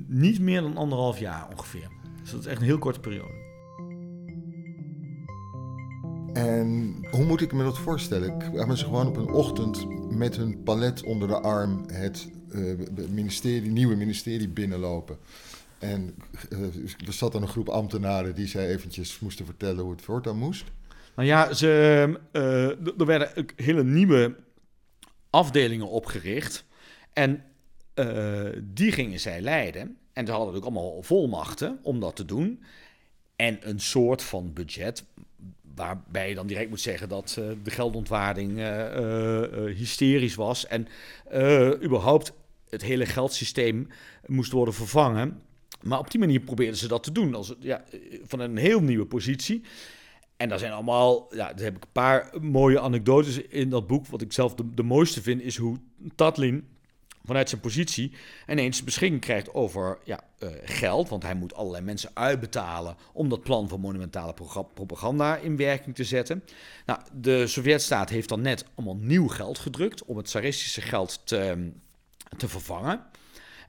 niet 0.07 0.41
meer 0.41 0.61
dan 0.61 0.77
anderhalf 0.77 1.19
jaar 1.19 1.49
ongeveer. 1.51 1.89
Dus 2.21 2.31
dat 2.31 2.41
is 2.41 2.47
echt 2.47 2.61
een 2.61 2.67
heel 2.67 2.79
korte 2.79 3.01
periode. 3.01 3.45
En 6.33 6.97
hoe 7.11 7.25
moet 7.25 7.41
ik 7.41 7.53
me 7.53 7.63
dat 7.63 7.79
voorstellen? 7.79 8.41
Hebben 8.41 8.77
ze 8.77 8.85
gewoon 8.85 9.07
op 9.07 9.17
een 9.17 9.31
ochtend 9.31 9.87
met 10.11 10.37
hun 10.37 10.63
palet 10.63 11.03
onder 11.03 11.29
de 11.29 11.41
arm 11.41 11.85
het 11.87 12.29
uh, 12.49 12.79
ministerie, 13.11 13.71
nieuwe 13.71 13.95
ministerie 13.95 14.49
binnenlopen? 14.49 15.17
En 15.79 16.15
uh, 16.51 17.07
er 17.07 17.13
zat 17.13 17.33
dan 17.33 17.43
een 17.43 17.49
groep 17.49 17.69
ambtenaren 17.69 18.35
die 18.35 18.47
zij 18.47 18.69
eventjes 18.69 19.19
moesten 19.19 19.45
vertellen 19.45 19.83
hoe 19.83 19.93
het 19.93 20.03
voortaan 20.03 20.39
moest. 20.39 20.65
Nou 21.17 21.29
ja, 21.29 21.53
ze, 21.53 22.21
uh, 22.33 22.99
er 23.01 23.07
werden 23.07 23.47
hele 23.57 23.85
nieuwe 23.85 24.37
afdelingen 25.31 25.89
opgericht. 25.89 26.65
En 27.13 27.45
uh, 27.95 28.49
die 28.63 28.93
gingen 28.93 29.21
zij 29.21 29.41
leiden. 29.41 29.97
En 30.13 30.27
ze 30.27 30.33
hadden 30.33 30.55
ook 30.55 30.63
allemaal 30.63 31.03
volmachten 31.03 31.79
om 31.83 32.01
dat 32.01 32.17
te 32.17 32.25
doen. 32.25 32.63
En 33.37 33.59
een 33.61 33.81
soort 33.81 34.23
van 34.23 34.53
budget. 34.53 35.05
Waarbij 35.75 36.29
je 36.29 36.35
dan 36.35 36.47
direct 36.47 36.69
moet 36.69 36.81
zeggen 36.81 37.09
dat 37.09 37.37
uh, 37.39 37.49
de 37.63 37.71
geldontwaarding 37.71 38.59
hysterisch 39.77 40.35
was. 40.35 40.67
En 40.67 40.89
überhaupt 41.83 42.33
het 42.69 42.83
hele 42.83 43.07
geldsysteem 43.07 43.89
moest 44.27 44.53
worden 44.53 44.75
vervangen. 44.75 45.43
Maar 45.83 45.99
op 45.99 46.11
die 46.11 46.21
manier 46.21 46.41
probeerden 46.41 46.77
ze 46.77 46.89
dat 46.89 47.03
te 47.03 47.13
doen. 47.13 47.35
Als, 47.35 47.55
ja, 47.61 47.85
van 48.23 48.41
een 48.41 48.57
heel 48.57 48.81
nieuwe 48.81 49.07
positie. 49.07 49.63
En 50.37 50.49
daar 50.49 50.59
zijn 50.59 50.73
allemaal, 50.73 51.27
ja, 51.31 51.53
daar 51.53 51.65
heb 51.65 51.77
ik 51.77 51.83
een 51.83 51.93
paar 51.93 52.31
mooie 52.41 52.81
anekdotes 52.81 53.37
in 53.39 53.71
dat 53.71 53.87
boek. 53.87 54.07
Wat 54.07 54.23
ik 54.23 54.33
zelf 54.33 54.55
de, 54.55 54.83
mooiste 54.83 55.23
vind, 55.23 55.43
is 55.43 55.57
hoe 55.57 55.77
Tatlin 56.15 56.69
vanuit 57.25 57.49
zijn 57.49 57.61
positie 57.61 58.13
ineens 58.49 58.85
beschikking 58.85 59.21
krijgt 59.21 59.55
over 59.55 59.99
ja, 60.05 60.21
uh, 60.39 60.49
geld. 60.63 61.09
Want 61.09 61.23
hij 61.23 61.35
moet 61.35 61.55
allerlei 61.55 61.85
mensen 61.85 62.11
uitbetalen 62.15 62.97
om 63.13 63.29
dat 63.29 63.43
plan 63.43 63.69
van 63.69 63.81
monumentale 63.81 64.35
propaganda 64.75 65.37
in 65.37 65.57
werking 65.57 65.95
te 65.95 66.05
zetten. 66.05 66.45
Nou, 66.87 67.01
de 67.13 67.47
Sovjetstaat 67.47 68.09
heeft 68.09 68.29
dan 68.29 68.41
net 68.41 68.65
allemaal 68.75 68.97
nieuw 68.97 69.29
geld 69.29 69.59
gedrukt 69.59 70.05
om 70.05 70.17
het 70.17 70.27
tsaristische 70.27 70.81
geld 70.81 71.21
te, 71.25 71.71
te 72.37 72.49
vervangen. 72.49 73.01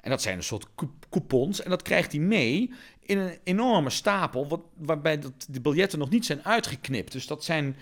En 0.08 0.14
dat 0.14 0.22
zijn 0.22 0.38
een 0.38 0.44
soort 0.44 0.68
coupons. 1.10 1.62
En 1.62 1.70
dat 1.70 1.82
krijgt 1.82 2.12
hij 2.12 2.22
mee 2.22 2.74
in 3.00 3.18
een 3.18 3.38
enorme 3.44 3.90
stapel, 3.90 4.70
waarbij 4.78 5.20
dat, 5.20 5.32
de 5.50 5.62
biljetten 5.62 6.00
nog 6.00 6.10
niet 6.10 6.26
zijn 6.26 6.46
uitgeknipt. 6.46 7.12
Dus 7.12 7.28
dat 7.28 7.44
zijn 7.44 7.76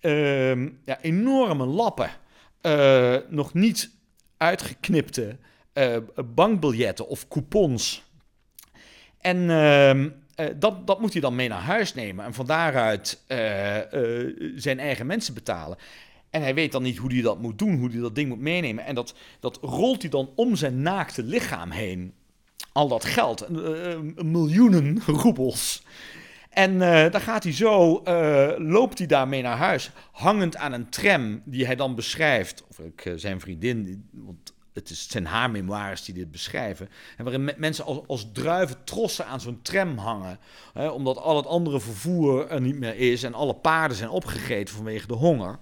uh, 0.00 0.66
ja, 0.84 1.00
enorme 1.00 1.64
lappen, 1.64 2.10
uh, 2.62 3.16
nog 3.28 3.54
niet 3.54 3.90
uitgeknipte 4.36 5.36
uh, 5.74 5.96
bankbiljetten 6.34 7.08
of 7.08 7.28
coupons. 7.28 8.02
En 9.18 9.50
ehm, 9.50 10.08
eh, 10.34 10.46
dat, 10.56 10.86
dat 10.86 11.00
moet 11.00 11.12
hij 11.12 11.20
dan 11.20 11.34
mee 11.34 11.48
naar 11.48 11.62
huis 11.62 11.94
nemen 11.94 12.24
en 12.24 12.34
van 12.34 12.46
daaruit 12.46 13.22
zijn 14.56 14.78
eigen 14.78 15.06
mensen 15.06 15.34
betalen. 15.34 15.78
En 16.32 16.42
hij 16.42 16.54
weet 16.54 16.72
dan 16.72 16.82
niet 16.82 16.96
hoe 16.96 17.12
hij 17.12 17.22
dat 17.22 17.40
moet 17.40 17.58
doen, 17.58 17.78
hoe 17.78 17.90
hij 17.90 18.00
dat 18.00 18.14
ding 18.14 18.28
moet 18.28 18.40
meenemen. 18.40 18.84
En 18.84 18.94
dat, 18.94 19.14
dat 19.40 19.58
rolt 19.60 20.02
hij 20.02 20.10
dan 20.10 20.30
om 20.34 20.56
zijn 20.56 20.82
naakte 20.82 21.22
lichaam 21.22 21.70
heen 21.70 22.14
al 22.72 22.88
dat 22.88 23.04
geld, 23.04 23.50
uh, 23.50 23.98
miljoenen 24.16 25.02
roebels. 25.22 25.82
En 26.50 26.72
uh, 26.74 27.10
dan 27.10 27.20
gaat 27.20 27.42
hij 27.42 27.52
zo, 27.52 28.02
uh, 28.04 28.52
loopt 28.58 28.98
hij 28.98 29.06
daarmee 29.06 29.42
naar 29.42 29.56
huis, 29.56 29.90
hangend 30.12 30.56
aan 30.56 30.72
een 30.72 30.88
tram 30.88 31.42
die 31.44 31.66
hij 31.66 31.76
dan 31.76 31.94
beschrijft. 31.94 32.64
Of 32.68 32.78
ik, 32.78 33.12
zijn 33.16 33.40
vriendin, 33.40 34.08
want 34.12 34.52
het, 34.72 34.90
is, 34.90 35.08
zijn 35.10 35.26
haar 35.26 35.50
memoires 35.50 36.04
die 36.04 36.14
dit 36.14 36.30
beschrijven. 36.30 36.88
En 37.16 37.24
waarin 37.24 37.52
mensen 37.56 37.84
als, 37.84 37.98
als 38.06 38.28
druiven 38.32 38.84
trossen 38.84 39.26
aan 39.26 39.40
zo'n 39.40 39.62
tram 39.62 39.98
hangen. 39.98 40.38
Hè, 40.72 40.88
omdat 40.88 41.18
al 41.18 41.36
het 41.36 41.46
andere 41.46 41.80
vervoer 41.80 42.48
er 42.48 42.60
niet 42.60 42.78
meer 42.78 42.96
is 42.96 43.22
en 43.22 43.34
alle 43.34 43.54
paarden 43.54 43.96
zijn 43.96 44.10
opgegeten 44.10 44.74
vanwege 44.74 45.06
de 45.06 45.14
honger. 45.14 45.58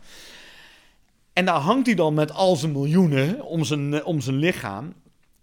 En 1.41 1.47
daar 1.47 1.61
hangt 1.61 1.87
hij 1.87 1.95
dan 1.95 2.15
met 2.15 2.33
al 2.33 2.57
zijn 2.57 2.73
miljoenen 2.73 3.45
om 3.45 3.65
zijn, 3.65 4.05
om 4.05 4.21
zijn 4.21 4.37
lichaam. 4.37 4.93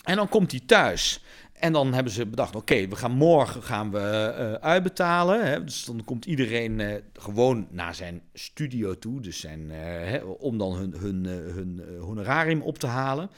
En 0.03 0.15
dan 0.15 0.29
komt 0.29 0.51
hij 0.51 0.61
thuis. 0.65 1.23
En 1.53 1.73
dan 1.73 1.93
hebben 1.93 2.13
ze 2.13 2.25
bedacht, 2.25 2.55
oké, 2.55 2.87
we 2.87 2.95
gaan 2.95 3.11
morgen 3.11 3.63
gaan 3.63 3.91
we 3.91 4.35
uh, 4.39 4.51
uitbetalen. 4.53 5.47
Hè? 5.47 5.63
Dus 5.63 5.83
dan 5.83 6.03
komt 6.03 6.25
iedereen 6.25 6.79
uh, 6.79 6.95
gewoon 7.13 7.67
naar 7.69 7.95
zijn 7.95 8.21
studio 8.33 8.99
toe, 8.99 9.21
dus 9.21 9.39
zijn, 9.39 9.69
hè, 9.69 10.17
om 10.17 10.57
dan 10.57 10.75
hun, 10.75 10.93
hun, 10.93 11.25
hun 11.25 11.81
honorarium 11.99 12.61
op 12.61 12.77
te 12.79 12.87
halen. 12.87 13.29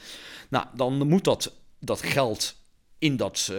Nou, 0.49 0.65
dan 0.75 1.07
moet 1.07 1.23
dat, 1.23 1.53
dat 1.79 2.01
geld 2.01 2.55
in 2.99 3.17
dat 3.17 3.53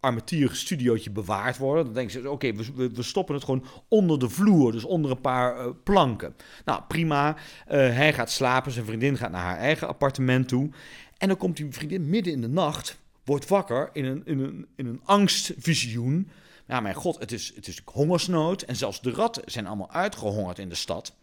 armetierige 0.00 0.56
studiootje 0.56 1.10
bewaard 1.10 1.56
worden. 1.56 1.84
Dan 1.84 1.94
denken 1.94 2.22
ze, 2.22 2.30
oké, 2.30 2.52
we, 2.52 2.90
we, 2.94 3.02
stoppen 3.02 3.34
het 3.34 3.44
gewoon 3.44 3.64
onder 3.88 4.18
de 4.18 4.28
vloer, 4.28 4.72
dus 4.72 4.84
onder 4.84 5.10
een 5.10 5.20
paar 5.20 5.74
planken. 5.74 6.34
Nou, 6.64 6.82
prima. 6.88 7.36
hij 7.66 8.12
gaat 8.12 8.30
slapen, 8.30 8.72
zijn 8.72 8.86
vriendin 8.86 9.16
gaat 9.16 9.30
naar 9.30 9.42
haar 9.42 9.58
eigen 9.58 9.88
appartement 9.88 10.48
toe. 10.48 10.70
En 11.18 11.28
dan 11.28 11.36
komt 11.36 11.56
die 11.56 11.66
vriendin 11.70 12.08
midden 12.08 12.32
in 12.32 12.40
de 12.40 12.48
nacht 12.48 13.02
wordt 13.24 13.48
wakker 13.48 13.90
in 13.92 14.04
een, 14.04 14.22
in 14.24 14.38
een, 14.38 14.66
in 14.76 14.86
een 14.86 15.00
angstvisioen. 15.04 16.30
Ja, 16.66 16.80
mijn 16.80 16.94
god, 16.94 17.18
het 17.18 17.32
is, 17.32 17.52
het 17.54 17.66
is 17.66 17.80
hongersnood. 17.84 18.62
En 18.62 18.76
zelfs 18.76 19.00
de 19.00 19.10
ratten 19.10 19.42
zijn 19.46 19.66
allemaal 19.66 19.90
uitgehongerd 19.90 20.58
in 20.58 20.68
de 20.68 20.74
stad. 20.74 21.14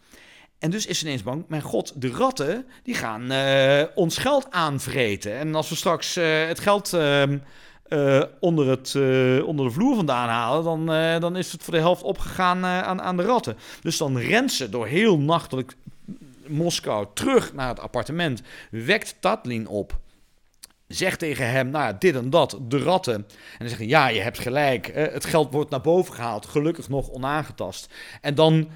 En 0.61 0.69
dus 0.69 0.85
is 0.85 0.99
ze 0.99 1.05
ineens 1.05 1.23
bang, 1.23 1.45
mijn 1.47 1.61
god, 1.61 2.01
de 2.01 2.09
ratten 2.09 2.65
die 2.83 2.95
gaan 2.95 3.31
uh, 3.31 3.83
ons 3.95 4.17
geld 4.17 4.47
aanvreten. 4.51 5.33
En 5.33 5.55
als 5.55 5.69
we 5.69 5.75
straks 5.75 6.17
uh, 6.17 6.47
het 6.47 6.59
geld 6.59 6.93
uh, 6.93 8.23
onder, 8.39 8.67
het, 8.67 8.95
onder 9.45 9.65
de 9.65 9.71
vloer 9.71 9.95
vandaan 9.95 10.29
halen, 10.29 10.63
dan, 10.63 10.85
dan 11.21 11.35
is 11.35 11.51
het 11.51 11.63
voor 11.63 11.73
de 11.73 11.79
helft 11.79 12.03
opgegaan 12.03 12.65
aan, 12.65 13.01
aan 13.01 13.17
de 13.17 13.23
ratten. 13.23 13.57
Dus 13.81 13.97
dan 13.97 14.17
rent 14.17 14.51
ze 14.51 14.69
door 14.69 14.87
heel 14.87 15.19
nachtelijk 15.19 15.75
Moskou 16.47 17.07
terug 17.13 17.53
naar 17.53 17.67
het 17.67 17.79
appartement, 17.79 18.41
wekt 18.71 19.15
Tatlin 19.19 19.67
op 19.67 19.99
zegt 20.87 21.19
tegen 21.19 21.49
hem, 21.49 21.69
nou, 21.69 21.95
dit 21.99 22.15
en 22.15 22.29
dat, 22.29 22.57
de 22.67 22.79
ratten. 22.79 23.15
En 23.15 23.25
dan 23.57 23.67
zegt 23.67 23.79
hij, 23.79 23.89
ja, 23.89 24.07
je 24.07 24.21
hebt 24.21 24.39
gelijk, 24.39 24.91
het 24.93 25.25
geld 25.25 25.53
wordt 25.53 25.69
naar 25.69 25.81
boven 25.81 26.13
gehaald, 26.13 26.45
gelukkig 26.45 26.89
nog 26.89 27.09
onaangetast. 27.09 27.93
En 28.21 28.35
dan 28.35 28.69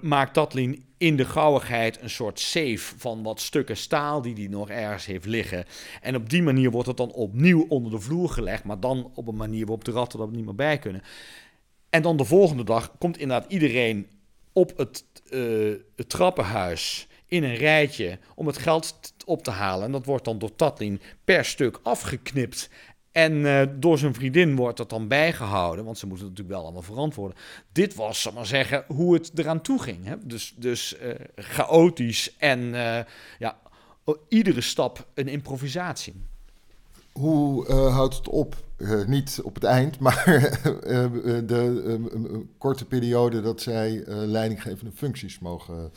maakt 0.00 0.32
Tatlin 0.32 0.85
in 0.98 1.16
de 1.16 1.24
gauwigheid 1.24 2.02
een 2.02 2.10
soort 2.10 2.40
safe 2.40 2.94
van 2.96 3.22
wat 3.22 3.40
stukken 3.40 3.76
staal 3.76 4.22
die 4.22 4.34
hij 4.34 4.46
nog 4.46 4.70
ergens 4.70 5.06
heeft 5.06 5.26
liggen. 5.26 5.64
En 6.00 6.16
op 6.16 6.30
die 6.30 6.42
manier 6.42 6.70
wordt 6.70 6.88
het 6.88 6.96
dan 6.96 7.12
opnieuw 7.12 7.66
onder 7.68 7.90
de 7.90 8.00
vloer 8.00 8.28
gelegd, 8.28 8.64
maar 8.64 8.80
dan 8.80 9.10
op 9.14 9.28
een 9.28 9.36
manier 9.36 9.66
waarop 9.66 9.84
de 9.84 9.90
ratten 9.90 10.20
er 10.20 10.28
niet 10.28 10.44
meer 10.44 10.54
bij 10.54 10.78
kunnen. 10.78 11.02
En 11.90 12.02
dan 12.02 12.16
de 12.16 12.24
volgende 12.24 12.64
dag 12.64 12.98
komt 12.98 13.18
inderdaad 13.18 13.52
iedereen 13.52 14.06
op 14.52 14.76
het, 14.76 15.04
uh, 15.30 15.74
het 15.96 16.08
trappenhuis 16.08 17.06
in 17.26 17.44
een 17.44 17.54
rijtje 17.54 18.18
om 18.34 18.46
het 18.46 18.58
geld 18.58 19.14
op 19.24 19.42
te 19.42 19.50
halen. 19.50 19.84
En 19.84 19.92
dat 19.92 20.06
wordt 20.06 20.24
dan 20.24 20.38
door 20.38 20.56
Tatlin 20.56 21.00
per 21.24 21.44
stuk 21.44 21.80
afgeknipt. 21.82 22.70
En 23.16 23.32
uh, 23.32 23.62
door 23.76 23.98
zijn 23.98 24.14
vriendin 24.14 24.56
wordt 24.56 24.76
dat 24.76 24.90
dan 24.90 25.08
bijgehouden, 25.08 25.84
want 25.84 25.98
ze 25.98 26.06
moeten 26.06 26.26
natuurlijk 26.26 26.54
wel 26.54 26.64
allemaal 26.64 26.82
verantwoorden. 26.82 27.38
Dit 27.72 27.94
was, 27.94 28.20
zal 28.22 28.32
maar 28.32 28.46
zeggen, 28.46 28.84
hoe 28.86 29.14
het 29.14 29.30
eraan 29.34 29.60
toe 29.60 29.82
ging. 29.82 30.04
Hè? 30.04 30.14
Dus, 30.24 30.54
dus 30.56 30.96
uh, 31.02 31.14
chaotisch 31.36 32.36
en 32.38 32.60
uh, 32.60 32.98
ja, 33.38 33.58
iedere 34.28 34.60
stap 34.60 35.06
een 35.14 35.28
improvisatie. 35.28 36.14
Hoe 37.12 37.72
houdt 37.72 38.16
het 38.16 38.28
op? 38.28 38.56
Niet 39.06 39.40
op 39.42 39.54
het 39.54 39.64
eind, 39.64 39.98
maar 40.04 40.24
de 41.46 42.44
korte 42.58 42.84
periode 42.84 43.40
dat 43.40 43.60
zij 43.60 44.02
leidinggevende 44.06 44.92
functies 44.94 45.38
mogen 45.38 45.90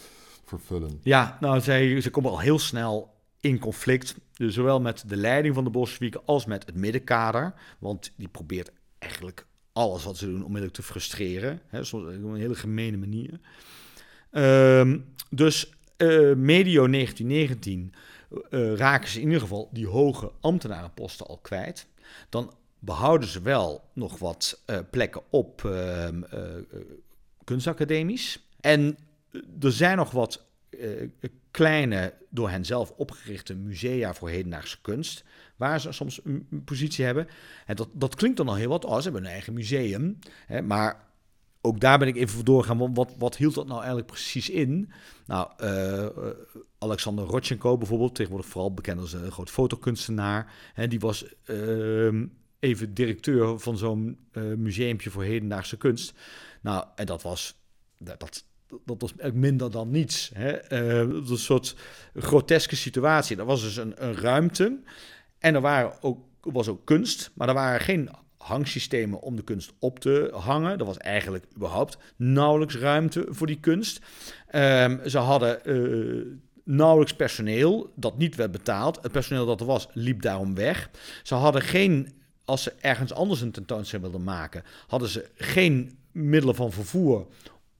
vervullen. 0.45 0.99
Ja, 1.03 1.37
nou, 1.39 1.61
zij, 1.61 2.01
ze 2.01 2.09
komen 2.09 2.31
al 2.31 2.39
heel 2.39 2.59
snel 2.59 3.17
in 3.39 3.59
conflict. 3.59 4.15
Dus 4.33 4.53
zowel 4.53 4.81
met 4.81 5.03
de 5.07 5.15
leiding 5.15 5.55
van 5.55 5.63
de 5.63 5.69
Bolsjewieken 5.69 6.21
als 6.25 6.45
met 6.45 6.65
het 6.65 6.75
middenkader. 6.75 7.53
Want 7.79 8.11
die 8.15 8.27
probeert 8.27 8.71
eigenlijk 8.99 9.45
alles 9.73 10.03
wat 10.03 10.17
ze 10.17 10.25
doen 10.25 10.43
onmiddellijk 10.43 10.73
te 10.73 10.83
frustreren. 10.83 11.61
Hè, 11.67 11.79
op 11.79 11.93
een 11.93 12.35
hele 12.35 12.55
gemene 12.55 12.97
manier. 12.97 13.39
Um, 14.31 15.05
dus 15.29 15.73
medio 16.35 16.87
1919 16.87 17.93
uh, 18.49 18.75
raken 18.75 19.09
ze 19.09 19.19
in 19.19 19.25
ieder 19.25 19.41
geval 19.41 19.69
die 19.71 19.87
hoge 19.87 20.31
ambtenarenposten 20.39 21.27
al 21.27 21.37
kwijt. 21.37 21.87
Dan 22.29 22.53
behouden 22.79 23.29
ze 23.29 23.41
wel 23.41 23.89
nog 23.93 24.19
wat 24.19 24.61
uh, 24.65 24.79
plekken 24.89 25.21
op 25.29 25.61
uh, 25.65 26.07
kunstacademies. 27.43 28.47
En 28.59 28.97
er 29.59 29.71
zijn 29.71 29.97
nog 29.97 30.11
wat 30.11 30.45
kleine, 31.51 32.13
door 32.29 32.49
hen 32.49 32.65
zelf 32.65 32.91
opgerichte 32.91 33.55
musea 33.55 34.13
voor 34.13 34.29
hedendaagse 34.29 34.81
kunst, 34.81 35.23
waar 35.55 35.81
ze 35.81 35.91
soms 35.91 36.19
een 36.23 36.61
positie 36.65 37.05
hebben. 37.05 37.27
En 37.65 37.75
dat, 37.75 37.89
dat 37.93 38.15
klinkt 38.15 38.37
dan 38.37 38.47
al 38.47 38.55
heel 38.55 38.69
wat. 38.69 38.85
Oh, 38.85 38.95
ze 38.95 39.03
hebben 39.03 39.23
een 39.23 39.31
eigen 39.31 39.53
museum. 39.53 40.19
Hè, 40.45 40.61
maar 40.61 41.07
ook 41.61 41.79
daar 41.79 41.99
ben 41.99 42.07
ik 42.07 42.15
even 42.15 42.35
voor 42.35 42.43
doorgaan. 42.43 42.93
Wat, 42.93 43.15
wat 43.17 43.37
hield 43.37 43.55
dat 43.55 43.65
nou 43.65 43.77
eigenlijk 43.77 44.07
precies 44.07 44.49
in? 44.49 44.91
Nou, 45.25 45.49
uh, 45.63 46.07
Alexander 46.77 47.25
Rodchenko 47.25 47.77
bijvoorbeeld, 47.77 48.15
tegenwoordig 48.15 48.49
vooral 48.49 48.73
bekend 48.73 48.99
als 48.99 49.13
een 49.13 49.31
groot 49.31 49.49
fotokunstenaar. 49.49 50.53
Hè, 50.73 50.87
die 50.87 50.99
was 50.99 51.25
uh, 51.45 52.23
even 52.59 52.93
directeur 52.93 53.59
van 53.59 53.77
zo'n 53.77 54.19
uh, 54.31 54.55
museumpje 54.55 55.09
voor 55.09 55.23
hedendaagse 55.23 55.77
kunst. 55.77 56.13
Nou, 56.61 56.85
en 56.95 57.05
dat 57.05 57.21
was, 57.21 57.55
dat, 57.97 58.45
dat, 58.69 58.79
dat 58.85 59.01
was 59.01 59.13
minder 59.33 59.71
dan 59.71 59.91
niets. 59.91 60.31
Hè? 60.33 60.71
een 60.73 61.37
soort 61.37 61.75
groteske 62.15 62.75
situatie. 62.75 63.37
Er 63.37 63.45
was 63.45 63.61
dus 63.61 63.75
een, 63.75 63.93
een 64.05 64.15
ruimte 64.15 64.79
en 65.39 65.55
er 65.55 65.61
waren 65.61 65.93
ook, 66.01 66.19
was 66.41 66.67
ook 66.67 66.85
kunst, 66.85 67.31
maar 67.33 67.47
er 67.47 67.53
waren 67.53 67.79
geen 67.79 68.09
hangsystemen 68.37 69.21
om 69.21 69.35
de 69.35 69.43
kunst 69.43 69.73
op 69.79 69.99
te 69.99 70.31
hangen. 70.33 70.79
Er 70.79 70.85
was 70.85 70.97
eigenlijk 70.97 71.45
überhaupt 71.55 71.97
nauwelijks 72.15 72.75
ruimte 72.75 73.25
voor 73.29 73.47
die 73.47 73.59
kunst. 73.59 73.99
Um, 74.55 75.09
ze 75.09 75.17
hadden 75.17 75.59
uh, 75.65 76.25
nauwelijks 76.63 77.13
personeel 77.13 77.91
dat 77.95 78.17
niet 78.17 78.35
werd 78.35 78.51
betaald. 78.51 78.99
Het 79.01 79.11
personeel 79.11 79.45
dat 79.45 79.59
er 79.59 79.65
was, 79.65 79.87
liep 79.93 80.21
daarom 80.21 80.55
weg. 80.55 80.89
Ze 81.23 81.35
hadden 81.35 81.61
geen, 81.61 82.13
als 82.45 82.63
ze 82.63 82.73
ergens 82.79 83.13
anders 83.13 83.41
een 83.41 83.51
tentoonstelling 83.51 84.09
wilden 84.09 84.27
maken, 84.27 84.63
hadden 84.87 85.09
ze 85.09 85.29
geen 85.35 85.97
middelen 86.11 86.55
van 86.55 86.71
vervoer 86.71 87.27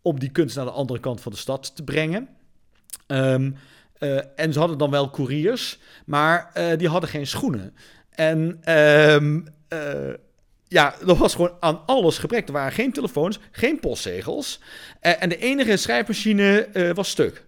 om 0.01 0.19
die 0.19 0.29
kunst 0.29 0.55
naar 0.55 0.65
de 0.65 0.71
andere 0.71 0.99
kant 0.99 1.21
van 1.21 1.31
de 1.31 1.37
stad 1.37 1.75
te 1.75 1.83
brengen. 1.83 2.29
Um, 3.07 3.55
uh, 3.99 4.19
en 4.35 4.53
ze 4.53 4.59
hadden 4.59 4.77
dan 4.77 4.91
wel 4.91 5.09
couriers, 5.09 5.79
maar 6.05 6.51
uh, 6.57 6.77
die 6.77 6.87
hadden 6.87 7.09
geen 7.09 7.27
schoenen. 7.27 7.75
En 8.09 8.61
um, 9.13 9.47
uh, 9.73 10.13
ja, 10.67 10.95
er 11.07 11.15
was 11.15 11.35
gewoon 11.35 11.57
aan 11.59 11.85
alles 11.85 12.17
gebrek. 12.17 12.47
Er 12.47 12.53
waren 12.53 12.71
geen 12.71 12.91
telefoons, 12.91 13.39
geen 13.51 13.79
postzegels. 13.79 14.59
En 14.99 15.29
de 15.29 15.37
enige 15.37 15.77
schrijfmachine 15.77 16.91
was 16.93 17.09
stuk. 17.09 17.47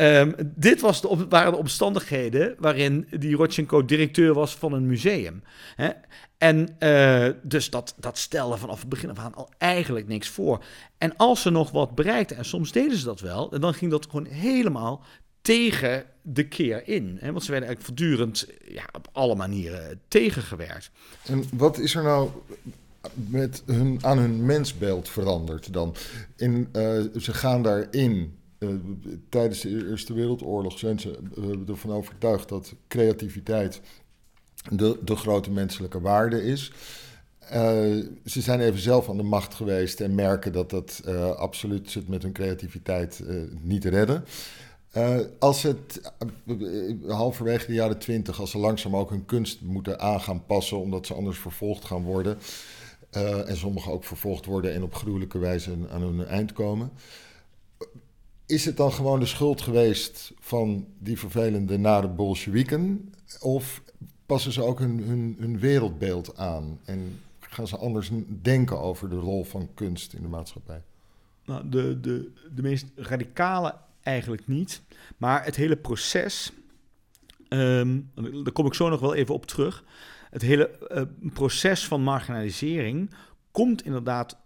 Um, 0.00 0.34
dit 0.54 0.80
was 0.80 1.00
de, 1.00 1.26
waren 1.28 1.52
de 1.52 1.58
omstandigheden 1.58 2.54
waarin 2.58 3.06
die 3.18 3.36
Rodchenko 3.36 3.84
directeur 3.84 4.34
was 4.34 4.54
van 4.54 4.72
een 4.72 4.86
museum. 4.86 5.42
Hè? 5.76 5.90
En 6.38 6.76
uh, 6.78 7.28
dus 7.42 7.70
dat, 7.70 7.94
dat 7.96 8.18
stelde 8.18 8.56
vanaf 8.56 8.80
het 8.80 8.88
begin 8.88 9.10
af 9.10 9.18
aan 9.18 9.34
al 9.34 9.50
eigenlijk 9.58 10.08
niks 10.08 10.28
voor. 10.28 10.64
En 10.98 11.16
als 11.16 11.42
ze 11.42 11.50
nog 11.50 11.70
wat 11.70 11.94
bereikten, 11.94 12.36
en 12.36 12.44
soms 12.44 12.72
deden 12.72 12.98
ze 12.98 13.04
dat 13.04 13.20
wel, 13.20 13.60
dan 13.60 13.74
ging 13.74 13.90
dat 13.90 14.04
gewoon 14.04 14.26
helemaal 14.26 15.04
tegen 15.42 16.04
de 16.22 16.48
keer 16.48 16.88
in. 16.88 17.16
Hè? 17.20 17.32
Want 17.32 17.44
ze 17.44 17.50
werden 17.50 17.68
eigenlijk 17.68 17.82
voortdurend 17.82 18.46
ja, 18.64 18.84
op 18.92 19.08
alle 19.12 19.34
manieren 19.34 20.00
tegengewerkt. 20.08 20.90
En 21.26 21.44
wat 21.52 21.78
is 21.78 21.94
er 21.94 22.02
nou 22.02 22.30
met 23.14 23.62
hun, 23.66 23.98
aan 24.04 24.18
hun 24.18 24.46
mensbeeld 24.46 25.08
veranderd 25.08 25.72
dan? 25.72 25.94
In, 26.36 26.68
uh, 26.72 27.00
ze 27.20 27.34
gaan 27.34 27.62
daarin. 27.62 28.37
Uh, 28.58 28.70
tijdens 29.28 29.60
de 29.60 29.88
Eerste 29.88 30.14
Wereldoorlog 30.14 30.78
zijn 30.78 31.00
ze 31.00 31.18
uh, 31.38 31.68
ervan 31.68 31.92
overtuigd 31.92 32.48
dat 32.48 32.74
creativiteit 32.88 33.80
de, 34.70 34.98
de 35.04 35.16
grote 35.16 35.50
menselijke 35.50 36.00
waarde 36.00 36.44
is. 36.44 36.72
ze 38.24 38.40
zijn 38.40 38.60
even 38.60 38.80
zelf 38.80 39.08
aan 39.08 39.16
de 39.16 39.22
macht 39.22 39.54
geweest 39.54 40.00
en 40.00 40.14
merken 40.14 40.52
dat 40.52 40.70
dat 40.70 41.02
absoluut 41.36 41.90
zit 41.90 42.08
met 42.08 42.22
hun 42.22 42.32
creativiteit 42.32 43.22
niet 43.60 43.84
redden. 43.84 44.24
Als 45.38 45.62
het 45.62 46.12
halverwege 47.06 47.66
de 47.66 47.72
jaren 47.72 47.98
twintig, 47.98 48.40
als 48.40 48.50
ze 48.50 48.58
langzaam 48.58 48.96
ook 48.96 49.10
hun 49.10 49.24
kunst 49.24 49.60
moeten 49.60 50.00
aan 50.00 50.20
gaan 50.20 50.46
passen, 50.46 50.80
omdat 50.80 51.06
ze 51.06 51.14
anders 51.14 51.38
vervolgd 51.38 51.84
gaan 51.84 52.02
worden, 52.02 52.38
en 53.46 53.56
sommigen 53.56 53.92
ook 53.92 54.04
vervolgd 54.04 54.44
worden 54.44 54.74
en 54.74 54.82
op 54.82 54.94
gruwelijke 54.94 55.38
wijze 55.38 55.76
aan 55.90 56.02
hun 56.02 56.26
eind 56.26 56.52
komen, 56.52 56.90
is 58.48 58.64
het 58.64 58.76
dan 58.76 58.92
gewoon 58.92 59.20
de 59.20 59.26
schuld 59.26 59.60
geweest 59.60 60.32
van 60.38 60.86
die 60.98 61.18
vervelende 61.18 61.78
nare 61.78 62.08
Bolsjewieken? 62.08 63.14
Of 63.40 63.82
passen 64.26 64.52
ze 64.52 64.62
ook 64.62 64.78
hun, 64.78 64.98
hun, 65.02 65.36
hun 65.38 65.58
wereldbeeld 65.58 66.36
aan 66.36 66.80
en 66.84 67.20
gaan 67.40 67.66
ze 67.66 67.76
anders 67.76 68.10
denken 68.42 68.80
over 68.80 69.08
de 69.08 69.16
rol 69.16 69.44
van 69.44 69.68
kunst 69.74 70.12
in 70.12 70.22
de 70.22 70.28
maatschappij? 70.28 70.82
Nou, 71.44 71.68
de, 71.68 72.00
de, 72.00 72.32
de 72.54 72.62
meest 72.62 72.86
radicale 72.96 73.74
eigenlijk 74.02 74.46
niet. 74.46 74.82
Maar 75.16 75.44
het 75.44 75.56
hele 75.56 75.76
proces, 75.76 76.52
um, 77.48 78.10
daar 78.14 78.52
kom 78.52 78.66
ik 78.66 78.74
zo 78.74 78.88
nog 78.88 79.00
wel 79.00 79.14
even 79.14 79.34
op 79.34 79.46
terug. 79.46 79.84
Het 80.30 80.42
hele 80.42 80.78
uh, 80.88 81.32
proces 81.32 81.86
van 81.86 82.02
marginalisering 82.02 83.10
komt 83.50 83.84
inderdaad 83.84 84.36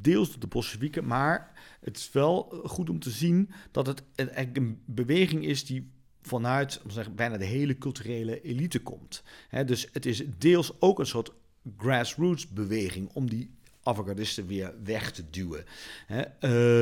deels 0.00 0.30
door 0.30 0.40
de 0.40 0.46
Bolsjewieken, 0.46 1.06
maar 1.06 1.52
het 1.80 1.96
is 1.96 2.12
wel 2.12 2.62
goed 2.64 2.90
om 2.90 2.98
te 2.98 3.10
zien 3.10 3.50
dat 3.70 3.86
het 3.86 4.02
een 4.16 4.82
beweging 4.84 5.44
is 5.44 5.64
die 5.64 5.90
vanuit 6.22 6.80
zeggen, 6.86 7.14
bijna 7.14 7.36
de 7.36 7.44
hele 7.44 7.78
culturele 7.78 8.40
elite 8.40 8.78
komt. 8.78 9.22
Dus 9.66 9.88
het 9.92 10.06
is 10.06 10.22
deels 10.38 10.80
ook 10.80 10.98
een 10.98 11.06
soort 11.06 11.32
grassroots 11.76 12.48
beweging 12.48 13.10
om 13.12 13.30
die 13.30 13.50
avant 13.82 14.44
weer 14.46 14.74
weg 14.84 15.12
te 15.12 15.22
duwen. 15.30 15.64
He, 16.06 16.22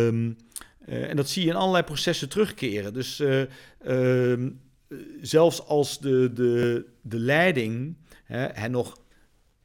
um, 0.07 0.37
uh, 0.87 1.11
en 1.11 1.16
dat 1.16 1.29
zie 1.29 1.42
je 1.42 1.51
in 1.51 1.57
allerlei 1.57 1.85
processen 1.85 2.29
terugkeren. 2.29 2.95
Dus 2.95 3.21
uh, 3.21 3.42
uh, 3.87 4.51
zelfs 5.21 5.66
als 5.66 5.99
de, 5.99 6.31
de, 6.35 6.87
de 7.03 7.19
leiding 7.19 7.97
hè, 8.25 8.47
hen 8.47 8.71
nog 8.71 9.01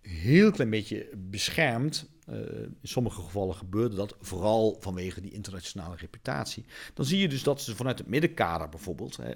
heel 0.02 0.52
klein 0.52 0.70
beetje 0.70 1.10
beschermt, 1.18 2.10
uh, 2.30 2.36
in 2.60 2.78
sommige 2.84 3.22
gevallen 3.22 3.56
gebeurde 3.56 3.96
dat 3.96 4.16
vooral 4.20 4.78
vanwege 4.80 5.22
die 5.22 5.32
internationale 5.32 5.96
reputatie. 5.96 6.66
Dan 6.94 7.06
zie 7.06 7.20
je 7.20 7.28
dus 7.28 7.44
dat 7.44 7.62
ze 7.62 7.76
vanuit 7.76 7.98
het 7.98 8.08
middenkader 8.08 8.70
bijvoorbeeld 8.70 9.18
hè, 9.18 9.32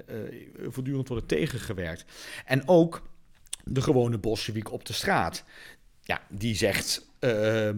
voortdurend 0.69 1.08
worden 1.08 1.28
tegengewerkt. 1.28 2.06
En 2.45 2.67
ook 2.67 3.02
de 3.63 3.82
gewone 3.82 4.17
Bolshevik 4.17 4.71
op 4.71 4.86
de 4.86 4.93
straat. 4.93 5.43
Ja, 6.02 6.21
die 6.30 6.56
zegt 6.56 7.10
uh, 7.19 7.69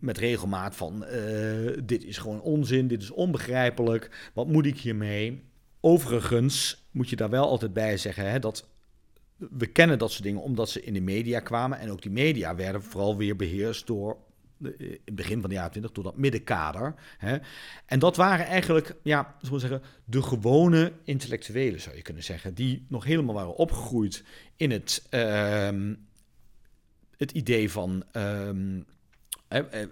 met 0.00 0.18
regelmaat 0.18 0.76
van 0.76 1.04
uh, 1.04 1.76
dit 1.84 2.04
is 2.04 2.18
gewoon 2.18 2.40
onzin, 2.40 2.88
dit 2.88 3.02
is 3.02 3.10
onbegrijpelijk, 3.10 4.30
wat 4.34 4.46
moet 4.46 4.66
ik 4.66 4.78
hiermee? 4.78 5.42
Overigens 5.80 6.86
moet 6.90 7.08
je 7.08 7.16
daar 7.16 7.30
wel 7.30 7.48
altijd 7.48 7.72
bij 7.72 7.96
zeggen 7.96 8.30
hè, 8.30 8.38
dat 8.38 8.68
we 9.36 9.66
kennen 9.66 9.98
dat 9.98 10.10
soort 10.10 10.22
dingen 10.22 10.42
omdat 10.42 10.70
ze 10.70 10.82
in 10.82 10.92
de 10.92 11.00
media 11.00 11.40
kwamen 11.40 11.78
en 11.78 11.90
ook 11.90 12.02
die 12.02 12.10
media 12.10 12.54
werden 12.54 12.82
vooral 12.82 13.16
weer 13.16 13.36
beheerst 13.36 13.86
door 13.86 14.16
in 14.60 15.00
het 15.04 15.14
begin 15.14 15.40
van 15.40 15.48
de 15.48 15.54
jaren 15.54 15.70
20 15.70 15.92
door 15.92 16.04
dat 16.04 16.16
middenkader. 16.16 16.94
Hè. 17.18 17.38
En 17.86 17.98
dat 17.98 18.16
waren 18.16 18.46
eigenlijk, 18.46 18.94
ja, 19.02 19.36
we 19.40 19.58
zeggen, 19.58 19.82
de 20.04 20.22
gewone 20.22 20.92
intellectuelen, 21.04 21.80
zou 21.80 21.96
je 21.96 22.02
kunnen 22.02 22.22
zeggen, 22.22 22.54
die 22.54 22.86
nog 22.88 23.04
helemaal 23.04 23.34
waren 23.34 23.56
opgegroeid 23.56 24.24
in 24.56 24.70
het, 24.70 25.06
uh, 25.10 25.94
het 27.16 27.30
idee 27.30 27.70
van 27.70 28.04
um, 28.12 28.86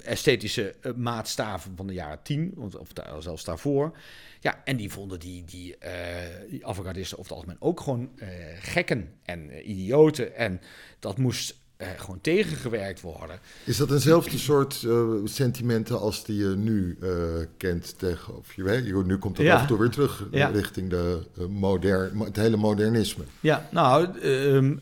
esthetische 0.02 0.74
eh, 0.80 0.92
maatstaven 0.92 1.76
van 1.76 1.86
de 1.86 1.92
jaren 1.92 2.22
tien, 2.22 2.54
of 2.56 2.92
zelfs 3.18 3.44
daarvoor. 3.44 3.98
Ja, 4.40 4.64
en 4.64 4.76
die 4.76 4.90
vonden 4.90 5.20
die, 5.20 5.44
die, 5.44 5.76
uh, 5.84 6.50
die 6.50 6.66
avant 6.66 6.88
over 6.98 7.16
het 7.16 7.32
algemeen 7.32 7.60
ook 7.60 7.80
gewoon 7.80 8.10
gekken 8.58 9.14
en 9.22 9.70
idioten. 9.70 10.34
En 10.34 10.60
dat 10.98 11.18
moest 11.18 11.54
eh, 11.78 11.88
gewoon 11.96 12.20
tegengewerkt 12.20 13.00
worden. 13.00 13.38
Is 13.64 13.76
dat 13.76 13.90
eenzelfde 13.90 14.38
soort 14.38 14.82
uh, 14.82 15.20
sentimenten 15.24 16.00
als 16.00 16.24
die 16.24 16.36
je 16.36 16.56
nu 16.56 16.98
uh, 17.02 17.10
kent 17.56 17.98
tegenover 17.98 18.52
je? 18.56 19.02
Nu 19.04 19.18
komt 19.18 19.36
dat 19.36 19.44
ja. 19.44 19.54
af 19.54 19.60
en 19.60 19.66
toe 19.66 19.78
weer 19.78 19.90
terug 19.90 20.26
ja. 20.30 20.48
richting 20.48 20.90
de, 20.90 21.22
modern, 21.48 22.20
het 22.20 22.36
hele 22.36 22.56
modernisme. 22.56 23.24
Ja, 23.40 23.68
nou, 23.70 24.22
um, 24.22 24.80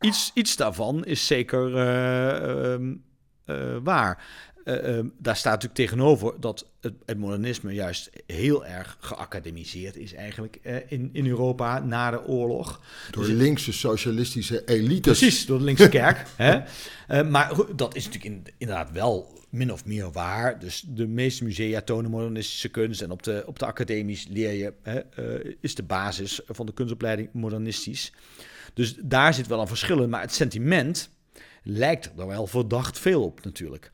iets, 0.00 0.30
iets 0.34 0.56
daarvan 0.56 1.04
is 1.04 1.26
zeker 1.26 1.76
um, 2.72 3.04
waar. 3.82 4.24
Uh, 4.64 4.98
daar 5.18 5.36
staat 5.36 5.52
natuurlijk 5.52 5.80
tegenover 5.80 6.40
dat 6.40 6.66
het, 6.80 6.94
het, 7.06 7.18
modernisme 7.18 7.72
juist 7.72 8.10
heel 8.26 8.66
erg 8.66 8.96
geacademiseerd 9.00 9.96
is 9.96 10.14
eigenlijk 10.14 10.58
uh, 10.62 10.76
in, 10.88 11.10
in 11.12 11.26
Europa 11.26 11.78
na 11.78 12.10
de 12.10 12.26
oorlog. 12.26 12.80
Door 13.10 13.24
dus 13.24 13.34
linkse 13.34 13.72
socialistische 13.72 14.64
elites. 14.64 15.18
Precies, 15.18 15.46
door 15.46 15.58
de 15.58 15.64
linkse 15.64 15.88
kerk. 15.88 16.26
hè? 16.36 16.60
Uh, 17.10 17.30
maar 17.30 17.54
dat 17.76 17.96
is 17.96 18.04
natuurlijk 18.04 18.34
in, 18.34 18.54
inderdaad 18.58 18.92
wel 18.92 19.40
min 19.50 19.72
of 19.72 19.84
meer 19.84 20.12
waar. 20.12 20.58
Dus 20.58 20.84
de 20.88 21.06
meeste 21.06 21.44
musea 21.44 21.80
tonen 21.80 22.10
modernistische 22.10 22.68
kunst 22.68 23.02
en 23.02 23.10
op 23.10 23.22
de, 23.22 23.42
op 23.46 23.58
de 23.58 23.66
academies 23.66 24.26
leer 24.28 24.52
je, 24.52 24.72
hè, 24.82 25.00
is 25.60 25.74
de 25.74 25.82
basis 25.82 26.40
van 26.46 26.66
de 26.66 26.72
kunstopleiding 26.72 27.28
modernistisch. 27.32 28.12
Dus 28.74 28.94
daar 29.02 29.34
zit 29.34 29.46
wel 29.46 29.60
een 29.60 29.68
verschil 29.68 30.02
in, 30.02 30.08
maar 30.08 30.20
het 30.20 30.34
sentiment 30.34 31.10
lijkt 31.62 32.10
er 32.16 32.26
wel 32.26 32.46
verdacht 32.46 32.98
veel 32.98 33.22
op 33.22 33.44
natuurlijk. 33.44 33.90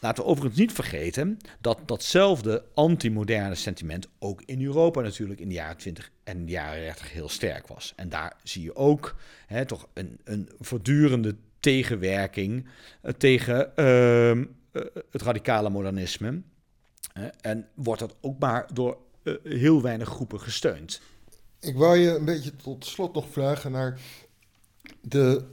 Laten 0.00 0.24
we 0.24 0.30
overigens 0.30 0.60
niet 0.60 0.72
vergeten 0.72 1.38
dat 1.60 1.78
datzelfde 1.86 2.64
antimoderne 2.74 3.54
sentiment 3.54 4.08
ook 4.18 4.42
in 4.44 4.64
Europa 4.64 5.00
natuurlijk 5.00 5.40
in 5.40 5.48
de 5.48 5.54
jaren 5.54 5.76
20 5.76 6.10
en 6.24 6.44
de 6.44 6.52
jaren 6.52 6.80
30 6.80 7.12
heel 7.12 7.28
sterk 7.28 7.66
was. 7.66 7.92
En 7.96 8.08
daar 8.08 8.36
zie 8.42 8.62
je 8.62 8.76
ook 8.76 9.16
hè, 9.46 9.66
toch 9.66 9.88
een, 9.92 10.20
een 10.24 10.48
voortdurende 10.58 11.36
tegenwerking 11.60 12.66
uh, 13.02 13.12
tegen 13.12 13.72
uh, 13.76 14.44
het 15.10 15.22
radicale 15.22 15.70
modernisme. 15.70 16.42
En 17.40 17.68
wordt 17.74 18.00
dat 18.00 18.16
ook 18.20 18.38
maar 18.38 18.68
door 18.72 18.98
eh, 19.22 19.34
heel 19.42 19.82
weinig 19.82 20.08
groepen 20.08 20.40
gesteund. 20.40 21.00
Ik 21.60 21.76
wou 21.76 21.96
je 21.96 22.10
een 22.10 22.24
beetje 22.24 22.56
tot 22.56 22.86
slot 22.86 23.14
nog 23.14 23.28
vragen 23.30 23.72
naar 23.72 24.00
de, 25.00 25.44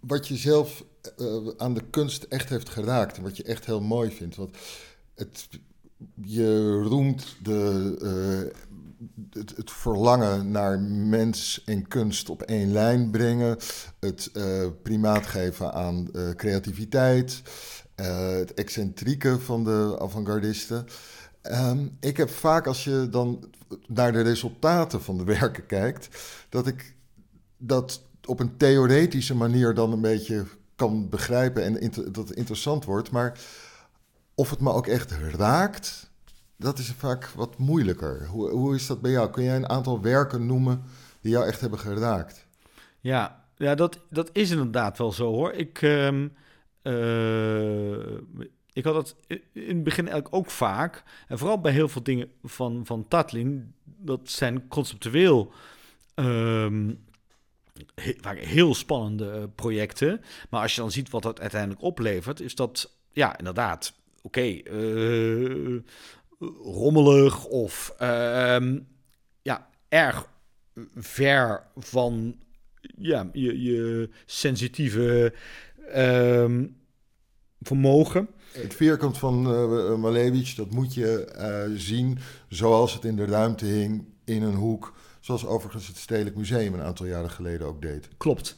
wat 0.00 0.28
je 0.28 0.36
zelf 0.36 0.84
uh, 1.16 1.48
aan 1.56 1.74
de 1.74 1.84
kunst 1.90 2.22
echt 2.22 2.48
heeft 2.48 2.68
geraakt. 2.68 3.16
En 3.16 3.22
wat 3.22 3.36
je 3.36 3.42
echt 3.42 3.66
heel 3.66 3.80
mooi 3.80 4.10
vindt. 4.10 4.36
Want 4.36 4.56
het, 5.14 5.48
je 6.22 6.80
roemt 6.82 7.36
de, 7.42 7.96
uh, 8.02 8.52
het, 9.30 9.56
het, 9.56 9.70
verlangen 9.70 10.50
naar 10.50 10.80
mens 10.80 11.62
en 11.64 11.88
kunst 11.88 12.28
op 12.28 12.42
één 12.42 12.72
lijn 12.72 13.10
brengen. 13.10 13.56
Het 14.00 14.30
uh, 14.32 14.66
primaat 14.82 15.26
geven 15.26 15.72
aan 15.72 16.10
creativiteit. 16.36 17.42
het 17.94 18.54
excentrieke 18.54 19.40
van 19.40 19.64
de 19.64 19.96
avant-gardisten. 19.98 20.86
Um, 21.42 21.96
ik 22.00 22.16
heb 22.16 22.30
vaak 22.30 22.66
als 22.66 22.84
je 22.84 23.08
dan 23.10 23.44
naar 23.86 24.12
de 24.12 24.20
resultaten 24.20 25.02
van 25.02 25.18
de 25.18 25.24
werken 25.40 25.66
kijkt, 25.66 26.08
dat 26.48 26.66
ik 26.66 26.94
dat 27.56 28.02
op 28.26 28.40
een 28.40 28.56
theoretische 28.56 29.34
manier 29.34 29.74
dan 29.74 29.92
een 29.92 30.00
beetje 30.00 30.44
kan 30.76 31.08
begrijpen 31.08 31.64
en 31.64 31.90
dat 32.12 32.28
het 32.28 32.36
interessant 32.36 32.84
wordt. 32.84 33.10
Maar 33.10 33.38
of 34.34 34.50
het 34.50 34.60
me 34.60 34.72
ook 34.72 34.86
echt 34.86 35.12
raakt, 35.12 36.10
dat 36.56 36.78
is 36.78 36.92
vaak 36.92 37.26
wat 37.26 37.58
moeilijker. 37.58 38.26
Hoe, 38.26 38.50
hoe 38.50 38.74
is 38.74 38.86
dat 38.86 39.00
bij 39.00 39.10
jou? 39.10 39.30
Kun 39.30 39.42
jij 39.42 39.56
een 39.56 39.68
aantal 39.68 40.00
werken 40.00 40.46
noemen 40.46 40.82
die 41.20 41.32
jou 41.32 41.46
echt 41.46 41.60
hebben 41.60 41.78
geraakt? 41.78 42.46
Ja, 43.00 43.44
ja 43.56 43.74
dat, 43.74 43.98
dat 44.10 44.30
is 44.32 44.50
inderdaad 44.50 44.98
wel 44.98 45.12
zo 45.12 45.32
hoor. 45.32 45.52
Ik, 45.52 45.82
um, 45.82 46.32
ik 48.72 48.84
had 48.84 48.94
het 48.94 49.14
in 49.52 49.74
het 49.74 49.84
begin 49.84 50.08
eigenlijk 50.08 50.34
ook 50.34 50.50
vaak. 50.50 51.02
En 51.28 51.38
vooral 51.38 51.60
bij 51.60 51.72
heel 51.72 51.88
veel 51.88 52.02
dingen 52.02 52.30
van, 52.44 52.86
van 52.86 53.08
Tatlin. 53.08 53.74
Dat 53.84 54.20
zijn 54.24 54.68
conceptueel 54.68 55.52
um, 56.14 57.04
waren 58.20 58.46
heel 58.46 58.74
spannende 58.74 59.30
eh, 59.30 59.42
projecten. 59.54 60.20
Maar 60.50 60.62
als 60.62 60.74
je 60.74 60.80
dan 60.80 60.90
ziet 60.90 61.10
wat 61.10 61.22
dat 61.22 61.40
uiteindelijk 61.40 61.82
oplevert, 61.82 62.40
is 62.40 62.54
dat 62.54 62.90
ja, 63.12 63.38
inderdaad, 63.38 63.92
oké, 64.22 64.40
eh, 64.40 65.80
rommelig 66.62 67.44
of 67.44 67.94
uh, 68.02 68.72
ja, 69.42 69.68
erg 69.88 70.28
ver 70.94 71.62
van 71.76 72.36
ja, 72.96 73.28
je, 73.32 73.62
je 73.62 74.10
sensitieve 74.26 75.34
uh, 75.96 76.64
vermogen. 77.60 78.28
Het 78.52 78.74
vierkant 78.74 79.18
van 79.18 79.52
uh, 79.52 79.94
Malevich, 79.96 80.54
dat 80.54 80.70
moet 80.70 80.94
je 80.94 81.72
zien 81.76 82.18
zoals 82.48 82.94
het 82.94 83.04
in 83.04 83.16
de 83.16 83.24
ruimte 83.24 83.64
hing, 83.64 84.04
in 84.24 84.42
een 84.42 84.54
hoek 84.54 84.94
Zoals 85.24 85.46
overigens 85.46 85.86
het 85.86 85.96
Stedelijk 85.96 86.36
Museum 86.36 86.74
een 86.74 86.82
aantal 86.82 87.06
jaren 87.06 87.30
geleden 87.30 87.66
ook 87.66 87.82
deed. 87.82 88.08
Klopt. 88.16 88.56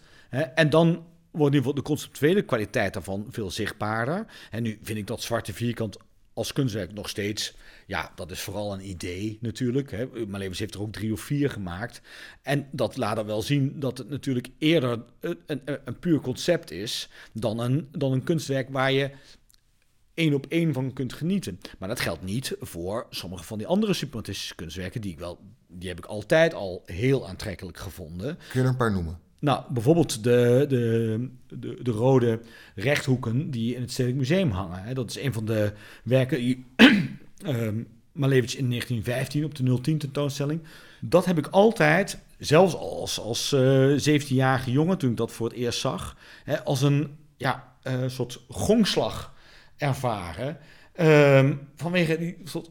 En 0.55 0.71
dan 0.71 1.07
wordt 1.31 1.55
in 1.55 1.63
de 1.63 1.83
conceptuele 1.83 2.43
kwaliteit 2.43 2.93
daarvan 2.93 3.27
veel 3.31 3.51
zichtbaarder. 3.51 4.27
En 4.51 4.63
nu 4.63 4.79
vind 4.83 4.99
ik 4.99 5.07
dat 5.07 5.23
zwarte 5.23 5.53
vierkant 5.53 5.97
als 6.33 6.53
kunstwerk 6.53 6.93
nog 6.93 7.09
steeds, 7.09 7.57
ja, 7.87 8.13
dat 8.15 8.31
is 8.31 8.41
vooral 8.41 8.73
een 8.73 8.89
idee 8.89 9.39
natuurlijk. 9.41 9.91
Hè. 9.91 10.27
Malevich 10.27 10.59
heeft 10.59 10.75
er 10.75 10.81
ook 10.81 10.93
drie 10.93 11.13
of 11.13 11.21
vier 11.21 11.51
gemaakt. 11.51 12.01
En 12.43 12.69
dat 12.73 12.97
laat 12.97 13.19
er 13.19 13.27
wel 13.27 13.43
zien 13.43 13.81
dat 13.81 13.99
het 13.99 14.09
natuurlijk 14.09 14.49
eerder 14.59 15.03
een, 15.21 15.39
een, 15.47 15.61
een 15.85 15.99
puur 15.99 16.21
concept 16.21 16.71
is 16.71 17.09
dan 17.33 17.59
een, 17.59 17.89
dan 17.91 18.13
een 18.13 18.25
kunstwerk 18.25 18.69
waar 18.71 18.93
je 18.93 19.11
één 20.15 20.35
op 20.35 20.47
één 20.49 20.73
van 20.73 20.93
kunt 20.93 21.13
genieten. 21.13 21.61
Maar 21.79 21.89
dat 21.89 22.01
geldt 22.01 22.23
niet 22.23 22.57
voor 22.61 23.07
sommige 23.11 23.45
van 23.45 23.59
die 23.59 23.67
andere 23.67 23.95
suprematistische 23.95 24.55
kunstwerken, 24.55 25.01
die 25.01 25.13
ik 25.13 25.19
wel, 25.19 25.41
die 25.69 25.89
heb 25.89 25.99
ik 25.99 26.05
altijd 26.05 26.55
al 26.55 26.83
heel 26.87 27.29
aantrekkelijk 27.29 27.79
gevonden. 27.79 28.37
Kun 28.37 28.61
je 28.61 28.67
er 28.67 28.73
een 28.73 28.77
paar 28.77 28.93
noemen? 28.93 29.19
Nou, 29.39 29.63
bijvoorbeeld 29.69 30.25
de, 30.25 30.65
de, 30.69 31.29
de, 31.49 31.83
de 31.83 31.91
rode 31.91 32.41
rechthoeken 32.75 33.51
die 33.51 33.75
in 33.75 33.81
het 33.81 33.91
Stedelijk 33.91 34.19
Museum 34.19 34.51
hangen. 34.51 34.95
Dat 34.95 35.11
is 35.11 35.19
een 35.19 35.33
van 35.33 35.45
de 35.45 35.73
werken 36.03 36.39
die 36.39 36.65
um, 37.47 37.87
Malevich 38.13 38.57
in 38.57 38.69
1915 38.69 39.45
op 39.45 39.55
de 39.55 39.81
010 39.81 39.99
tentoonstelling. 39.99 40.61
Dat 41.01 41.25
heb 41.25 41.39
ik 41.39 41.47
altijd, 41.47 42.19
zelfs 42.39 42.75
als, 42.75 43.21
als 43.21 43.53
uh, 43.53 44.15
eh, 44.15 44.21
17-jarige 44.23 44.71
jongen, 44.71 44.99
toen 44.99 45.11
ik 45.11 45.17
dat 45.17 45.33
voor 45.33 45.49
het 45.49 45.57
eerst 45.57 45.81
zag, 45.81 46.17
hè, 46.45 46.65
als 46.65 46.83
een 46.83 47.17
ja, 47.37 47.73
uh, 47.83 47.93
soort 48.07 48.41
gongslag 48.49 49.35
ervaren. 49.77 50.59
Um, 51.01 51.69
vanwege 51.75 52.19
die 52.19 52.37
soort 52.45 52.71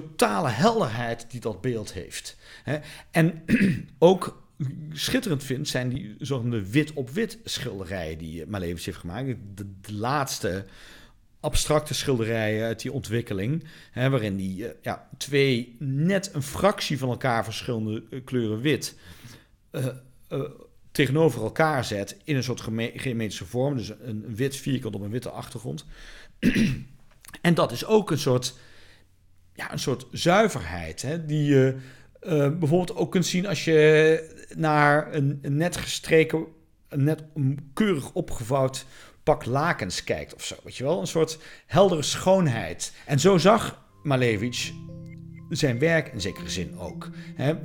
totale 0.00 0.48
helderheid 0.48 1.30
die 1.30 1.40
dat 1.40 1.60
beeld 1.60 1.92
heeft. 1.92 2.36
En 3.10 3.44
ook 3.98 4.42
schitterend 4.92 5.44
vind 5.44 5.68
zijn 5.68 5.88
die 5.88 6.14
zogenaamde 6.18 6.70
wit-op-wit 6.70 7.38
schilderijen 7.44 8.18
die 8.18 8.46
Malevich 8.46 8.84
heeft 8.84 8.98
gemaakt. 8.98 9.36
De, 9.54 9.92
laatste 9.92 10.64
abstracte 11.40 11.94
schilderijen 11.94 12.64
uit 12.64 12.80
die 12.80 12.92
ontwikkeling, 12.92 13.64
hè, 13.90 14.10
waarin 14.10 14.36
die 14.36 14.62
uh, 14.62 14.68
ja, 14.82 15.08
twee 15.16 15.76
net 15.78 16.30
een 16.34 16.42
fractie 16.42 16.98
van 16.98 17.08
elkaar 17.08 17.44
verschillende 17.44 18.04
uh, 18.10 18.20
kleuren 18.24 18.60
wit 18.60 18.96
tegenover 20.92 21.42
elkaar 21.42 21.84
zet 21.84 22.16
in 22.24 22.36
een 22.36 22.42
soort 22.42 22.60
geometrische 22.60 23.46
vorm. 23.46 23.76
Dus 23.76 23.92
een 24.00 24.34
wit 24.34 24.56
vierkant 24.56 24.94
op 24.94 25.00
een 25.00 25.10
witte 25.10 25.30
achtergrond. 25.30 25.84
en 27.40 27.54
dat 27.54 27.72
is 27.72 27.84
ook 27.84 28.10
een 28.10 28.18
soort, 28.18 28.54
ja, 29.54 29.72
een 29.72 29.78
soort 29.78 30.06
zuiverheid 30.10 31.02
hè, 31.02 31.24
die 31.26 31.44
je 31.44 31.76
uh, 32.22 32.30
bijvoorbeeld 32.30 32.96
ook 32.96 33.10
kunt 33.10 33.26
zien 33.26 33.46
als 33.46 33.64
je 33.64 34.46
naar 34.56 35.14
een, 35.14 35.38
net 35.42 35.76
gestreken, 35.76 36.46
een 36.88 37.04
net 37.04 37.24
keurig 37.74 38.12
opgevouwd 38.12 38.86
pak 39.22 39.44
lakens 39.44 40.04
kijkt 40.04 40.34
of 40.34 40.44
zo. 40.44 40.54
Weet 40.64 40.76
je 40.76 40.84
wel? 40.84 41.00
Een 41.00 41.06
soort 41.06 41.38
heldere 41.66 42.02
schoonheid. 42.02 42.92
En 43.06 43.20
zo 43.20 43.38
zag 43.38 43.84
Malevich 44.02 44.72
zijn 45.48 45.78
werk 45.78 46.08
in 46.12 46.20
zekere 46.20 46.48
zin 46.48 46.78
ook. 46.78 47.08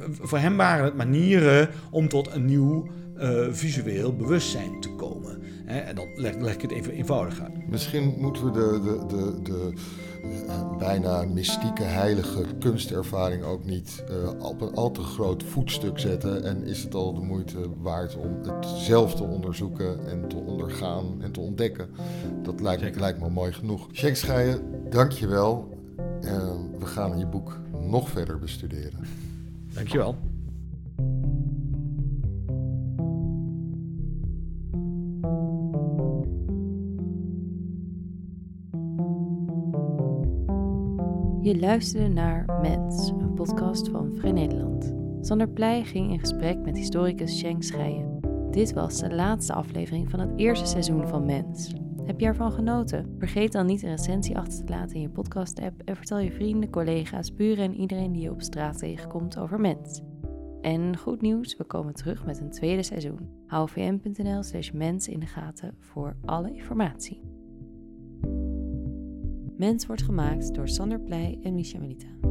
voor 0.10 0.38
hem 0.38 0.58
waren 0.58 0.86
het 0.86 0.96
manieren 0.96 1.70
om 1.92 2.08
tot 2.08 2.32
een 2.32 2.46
nieuw 2.46 2.88
uh, 3.18 3.48
visueel 3.52 4.16
bewustzijn 4.16 4.80
te 4.82 4.90
komen. 4.90 5.42
En 5.66 5.96
dan 5.96 6.08
leg, 6.16 6.36
leg, 6.36 6.54
ik 6.54 6.62
het 6.62 6.72
even 6.72 6.94
eenvoudig 6.94 7.42
uit. 7.42 7.70
Misschien 7.70 8.16
moeten 8.18 8.46
we 8.46 8.52
de, 8.52 8.80
de, 8.82 9.16
de, 9.16 9.42
de 9.42 9.74
bijna 10.78 11.24
mystieke, 11.26 11.84
heilige 11.84 12.44
kunstervaring 12.60 13.44
ook 13.44 13.66
niet 13.66 14.04
uh, 14.10 14.46
op 14.46 14.62
een 14.62 14.74
al 14.74 14.92
te 14.92 15.02
groot 15.02 15.44
voetstuk 15.44 16.00
zetten. 16.00 16.44
En 16.44 16.64
is 16.64 16.84
het 16.84 16.94
al 16.94 17.14
de 17.14 17.22
moeite 17.22 17.70
waard 17.82 18.16
om 18.16 18.38
het 18.44 18.66
zelf 18.66 19.16
te 19.16 19.24
onderzoeken 19.24 20.08
en 20.08 20.28
te 20.28 20.36
ondergaan 20.36 21.22
en 21.22 21.32
te 21.32 21.40
ontdekken? 21.40 21.90
Dat 22.44 22.62
lijkt, 22.62 23.00
lijkt 23.00 23.20
me 23.20 23.30
mooi 23.30 23.52
genoeg. 23.52 23.88
Schenkscheijen, 23.92 24.62
dank 24.90 25.12
je 25.12 25.28
wel. 25.28 25.70
we 26.80 26.86
gaan 26.86 27.18
je 27.18 27.26
boek 27.26 27.60
nog 27.80 28.10
verder 28.10 28.40
bestuderen. 28.40 29.00
Dankjewel. 29.74 30.16
Je 41.48 41.60
luisterde 41.60 42.08
naar 42.08 42.60
Mens, 42.62 43.10
een 43.10 43.34
podcast 43.34 43.90
van 43.90 44.16
Vrij 44.16 44.32
Nederland. 44.32 44.94
Sander 45.22 45.50
Pleij 45.50 45.84
ging 45.84 46.12
in 46.12 46.20
gesprek 46.20 46.58
met 46.58 46.78
historicus 46.78 47.38
Sheng 47.38 47.64
Scheijen. 47.64 48.20
Dit 48.52 48.74
was 48.74 49.00
de 49.00 49.16
laatste 49.16 49.54
aflevering 49.54 50.10
van 50.10 50.20
het 50.20 50.32
eerste 50.36 50.66
seizoen 50.66 51.08
van 51.08 51.26
Mens. 51.26 51.74
Heb 52.04 52.20
je 52.20 52.26
ervan 52.26 52.52
genoten? 52.52 53.16
Vergeet 53.18 53.52
dan 53.52 53.66
niet 53.66 53.84
een 53.84 53.90
recensie 53.90 54.38
achter 54.38 54.66
te 54.66 54.74
laten 54.74 54.96
in 54.96 55.02
je 55.02 55.10
podcast-app 55.10 55.82
en 55.86 55.96
vertel 55.96 56.20
je 56.20 56.32
vrienden, 56.32 56.70
collega's, 56.70 57.34
buren 57.34 57.64
en 57.64 57.80
iedereen 57.80 58.12
die 58.12 58.22
je 58.22 58.32
op 58.32 58.42
straat 58.42 58.78
tegenkomt 58.78 59.38
over 59.38 59.60
Mens. 59.60 60.02
En 60.62 60.98
goed 60.98 61.22
nieuws, 61.22 61.58
we 61.58 61.64
komen 61.64 61.94
terug 61.94 62.26
met 62.26 62.40
een 62.40 62.52
tweede 62.52 62.84
seizoen. 62.84 63.30
Hou 63.46 63.70
vm.nl 63.70 64.44
slash 64.44 64.72
mens 64.72 65.08
in 65.08 65.20
de 65.20 65.26
gaten 65.26 65.76
voor 65.80 66.16
alle 66.26 66.54
informatie. 66.54 67.27
Mens 69.58 69.86
wordt 69.86 70.02
gemaakt 70.02 70.56
door 70.56 70.68
Sander 70.68 71.00
Pleij 71.00 71.40
en 71.44 71.54
Misha 71.56 71.80
Melita. 71.80 72.27